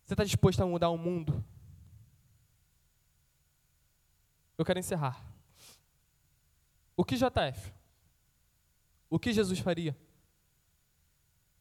[0.03, 1.45] Você está disposto a mudar o mundo?
[4.57, 5.23] Eu quero encerrar.
[6.95, 7.73] O que JF?
[9.09, 9.97] O que Jesus faria?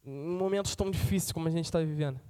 [0.04, 2.20] Em momentos tão difíceis como a gente está vivendo.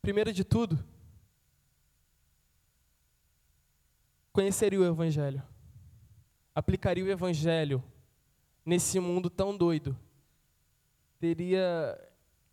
[0.00, 0.78] Primeiro de tudo,
[4.32, 5.42] conheceria o Evangelho.
[6.54, 7.82] Aplicaria o Evangelho
[8.64, 9.96] nesse mundo tão doido,
[11.20, 11.96] teria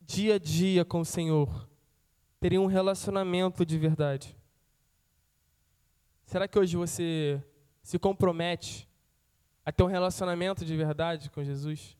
[0.02, 1.68] dia a dia com o Senhor,
[2.40, 4.36] teria um relacionamento de verdade.
[6.26, 7.44] Será que hoje você
[7.82, 8.88] se compromete
[9.66, 11.98] a ter um relacionamento de verdade com Jesus?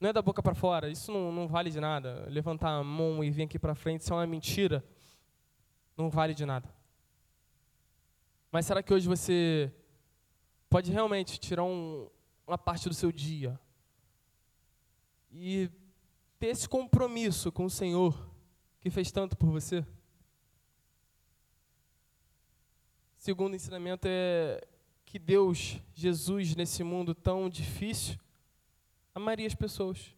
[0.00, 2.26] Não é da boca para fora, isso não, não, vale de nada.
[2.28, 4.84] Levantar a mão e vir aqui para frente, isso é uma mentira.
[5.96, 6.68] Não vale de nada.
[8.50, 9.72] Mas será que hoje você
[10.70, 12.08] pode realmente tirar um,
[12.46, 13.58] uma parte do seu dia.
[15.32, 15.68] E
[16.38, 18.30] ter esse compromisso com o Senhor
[18.80, 19.84] que fez tanto por você.
[23.20, 24.66] Segundo ensinamento é
[25.04, 28.18] que Deus, Jesus, nesse mundo tão difícil,
[29.14, 30.16] amaria as pessoas,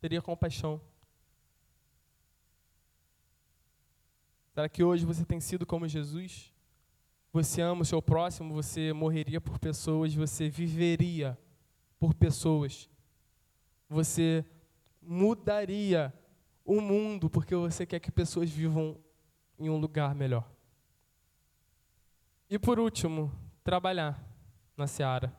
[0.00, 0.78] teria compaixão.
[4.52, 6.52] Será que hoje você tem sido como Jesus?
[7.34, 11.36] você ama o seu próximo, você morreria por pessoas, você viveria
[11.98, 12.88] por pessoas.
[13.88, 14.44] Você
[15.02, 16.14] mudaria
[16.64, 18.96] o mundo porque você quer que pessoas vivam
[19.58, 20.48] em um lugar melhor.
[22.54, 23.32] E por último,
[23.64, 24.16] trabalhar
[24.76, 25.36] na seara.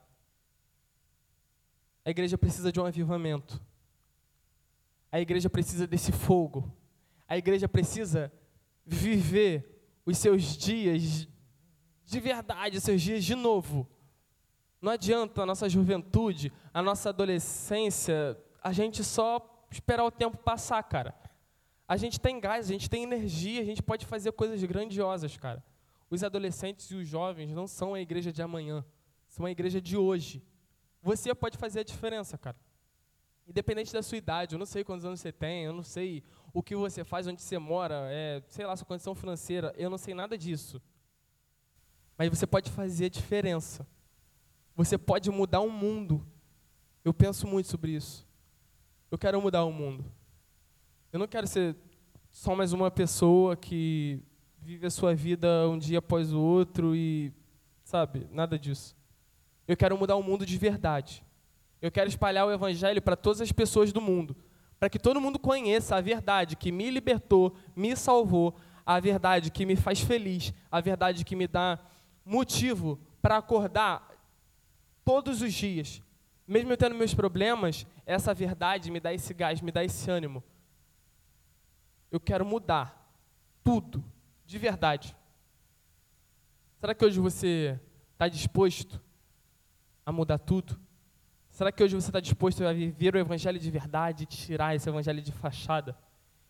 [2.03, 3.61] A igreja precisa de um avivamento.
[5.09, 6.69] A igreja precisa desse fogo.
[7.25, 8.29] A igreja precisa
[8.85, 11.25] viver os seus dias
[12.03, 13.87] de verdade, os seus dias de novo.
[14.81, 20.83] Não adianta a nossa juventude, a nossa adolescência, a gente só esperar o tempo passar,
[20.83, 21.15] cara.
[21.87, 25.63] A gente tem gás, a gente tem energia, a gente pode fazer coisas grandiosas, cara.
[26.15, 28.85] Os adolescentes e os jovens não são a igreja de amanhã,
[29.27, 30.41] são a igreja de hoje.
[31.01, 32.55] Você pode fazer a diferença, cara.
[33.45, 36.63] Independente da sua idade, eu não sei quantos anos você tem, eu não sei o
[36.63, 40.13] que você faz, onde você mora, é, sei lá, sua condição financeira, eu não sei
[40.13, 40.81] nada disso.
[42.17, 43.85] Mas você pode fazer a diferença.
[44.73, 46.25] Você pode mudar o mundo.
[47.03, 48.25] Eu penso muito sobre isso.
[49.11, 50.09] Eu quero mudar o mundo.
[51.11, 51.75] Eu não quero ser
[52.31, 54.23] só mais uma pessoa que
[54.65, 57.31] vive a sua vida um dia após o outro e,
[57.83, 58.95] sabe, nada disso.
[59.67, 61.23] Eu quero mudar o mundo de verdade.
[61.79, 64.35] Eu quero espalhar o evangelho para todas as pessoas do mundo,
[64.79, 69.67] para que todo mundo conheça a verdade que me libertou, me salvou, a verdade que
[69.67, 71.77] me faz feliz, a verdade que me dá
[72.25, 74.09] motivo para acordar
[75.03, 76.01] todos os dias.
[76.47, 80.43] Mesmo eu tendo meus problemas, essa verdade me dá esse gás, me dá esse ânimo.
[82.11, 83.07] Eu quero mudar
[83.63, 84.03] tudo,
[84.45, 85.15] de verdade.
[86.79, 87.79] Será que hoje você
[88.13, 89.01] está disposto
[90.05, 90.79] a mudar tudo?
[91.49, 95.21] Será que hoje você está disposto a viver o evangelho de verdade, tirar esse evangelho
[95.21, 95.97] de fachada?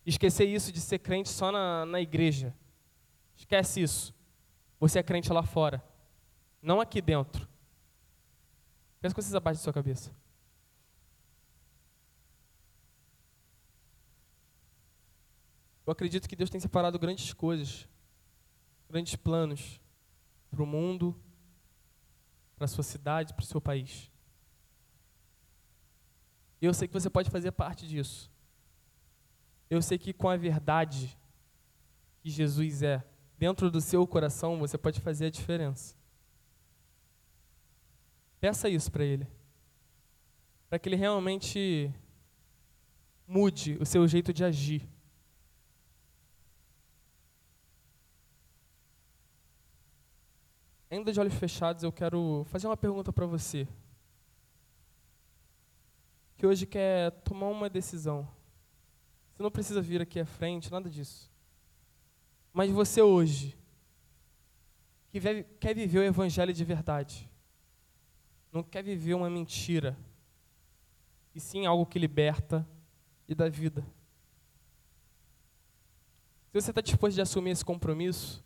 [0.06, 2.54] Esquecer isso de ser crente só na, na igreja.
[3.36, 4.14] Esquece isso.
[4.80, 5.84] Você é crente lá fora,
[6.62, 7.48] não aqui dentro.
[9.00, 10.12] Pensa que vocês abaixem sua cabeça.
[15.86, 17.88] Eu acredito que Deus tem separado grandes coisas,
[18.90, 19.80] grandes planos
[20.50, 21.16] para o mundo,
[22.56, 24.12] para a sua cidade, para o seu país.
[26.62, 28.32] Eu sei que você pode fazer parte disso.
[29.70, 31.16] Eu sei que com a verdade
[32.22, 33.04] que Jesus é,
[33.38, 35.96] dentro do seu coração, você pode fazer a diferença.
[38.40, 39.28] Peça isso para Ele.
[40.70, 41.94] Para que Ele realmente
[43.28, 44.95] mude o seu jeito de agir.
[50.90, 53.68] Ainda de olhos fechados, eu quero fazer uma pergunta para você.
[56.38, 58.28] Que hoje quer tomar uma decisão.
[59.34, 61.32] Você não precisa vir aqui à frente, nada disso.
[62.54, 63.58] Mas você hoje,
[65.10, 65.20] que
[65.60, 67.30] quer viver o evangelho de verdade,
[68.52, 69.98] não quer viver uma mentira,
[71.34, 72.66] e sim algo que liberta
[73.28, 73.82] e dá vida.
[76.48, 78.42] Se você está disposto de assumir esse compromisso,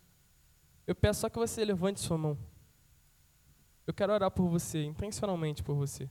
[0.90, 2.36] eu peço só que você levante sua mão.
[3.86, 6.10] Eu quero orar por você, intencionalmente por você.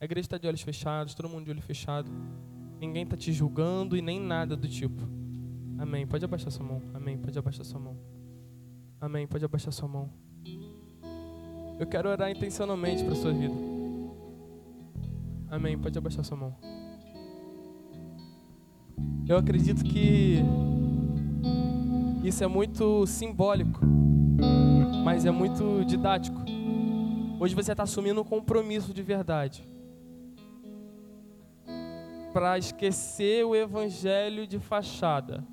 [0.00, 2.08] A igreja está de olhos fechados, todo mundo de olho fechado.
[2.78, 5.02] Ninguém está te julgando e nem nada do tipo.
[5.76, 6.06] Amém.
[6.06, 6.80] Pode abaixar sua mão.
[6.94, 7.18] Amém.
[7.18, 7.96] Pode abaixar sua mão.
[9.00, 9.26] Amém.
[9.26, 10.08] Pode abaixar sua mão.
[11.80, 13.54] Eu quero orar intencionalmente para sua vida.
[15.50, 15.76] Amém.
[15.76, 16.56] Pode abaixar sua mão.
[19.28, 20.38] Eu acredito que
[22.22, 23.80] isso é muito simbólico,
[25.04, 26.38] mas é muito didático.
[27.38, 29.68] Hoje você está assumindo um compromisso de verdade
[32.32, 35.44] para esquecer o evangelho de fachada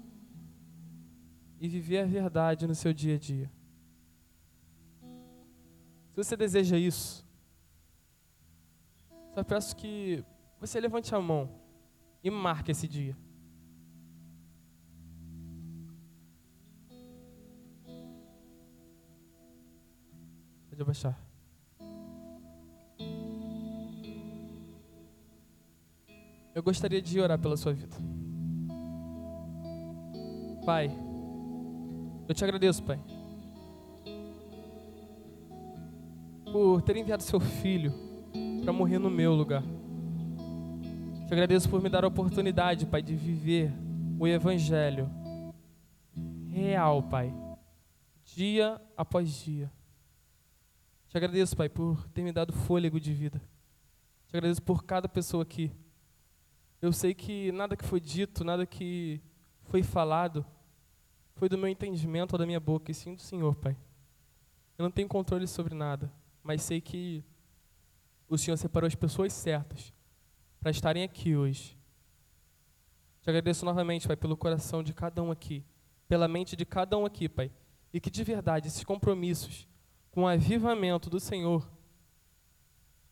[1.59, 3.51] e viver a verdade no seu dia a dia.
[6.09, 7.25] Se você deseja isso,
[9.33, 10.23] só peço que
[10.59, 11.49] você levante a mão
[12.23, 13.15] e marque esse dia.
[20.77, 21.19] Pode abaixar.
[26.53, 27.97] Eu gostaria de orar pela sua vida.
[30.63, 30.91] Pai,
[32.27, 32.99] eu te agradeço, Pai,
[36.51, 37.91] por ter enviado seu filho
[38.63, 39.63] para morrer no meu lugar.
[41.27, 43.73] Te agradeço por me dar a oportunidade, Pai, de viver
[44.19, 45.09] o Evangelho
[46.51, 47.33] real, Pai,
[48.23, 49.71] dia após dia.
[51.09, 53.41] Te agradeço, Pai, por ter me dado fôlego de vida.
[54.27, 55.71] Te agradeço por cada pessoa aqui.
[56.81, 59.21] Eu sei que nada que foi dito, nada que
[59.63, 60.45] foi falado,
[61.35, 63.75] foi do meu entendimento ou da minha boca, e sim do Senhor, Pai.
[64.77, 66.11] Eu não tenho controle sobre nada,
[66.43, 67.23] mas sei que
[68.27, 69.93] o Senhor separou as pessoas certas
[70.59, 71.77] para estarem aqui hoje.
[73.21, 75.63] Te agradeço novamente, Pai, pelo coração de cada um aqui,
[76.05, 77.49] pela mente de cada um aqui, Pai,
[77.93, 79.67] e que de verdade esses compromissos
[80.17, 81.69] com o avivamento do Senhor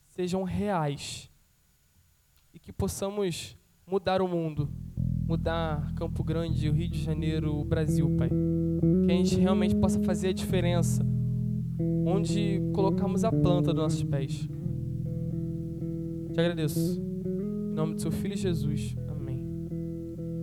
[0.08, 1.30] sejam reais
[2.52, 4.68] e que possamos mudar o mundo,
[5.28, 8.30] mudar Campo Grande, o Rio de Janeiro, o Brasil, Pai.
[9.06, 11.06] Que a gente realmente possa fazer a diferença
[12.08, 14.50] onde colocamos a planta dos nossos pés.
[16.34, 17.00] Te agradeço.
[17.00, 18.96] Em nome do seu Filho Jesus.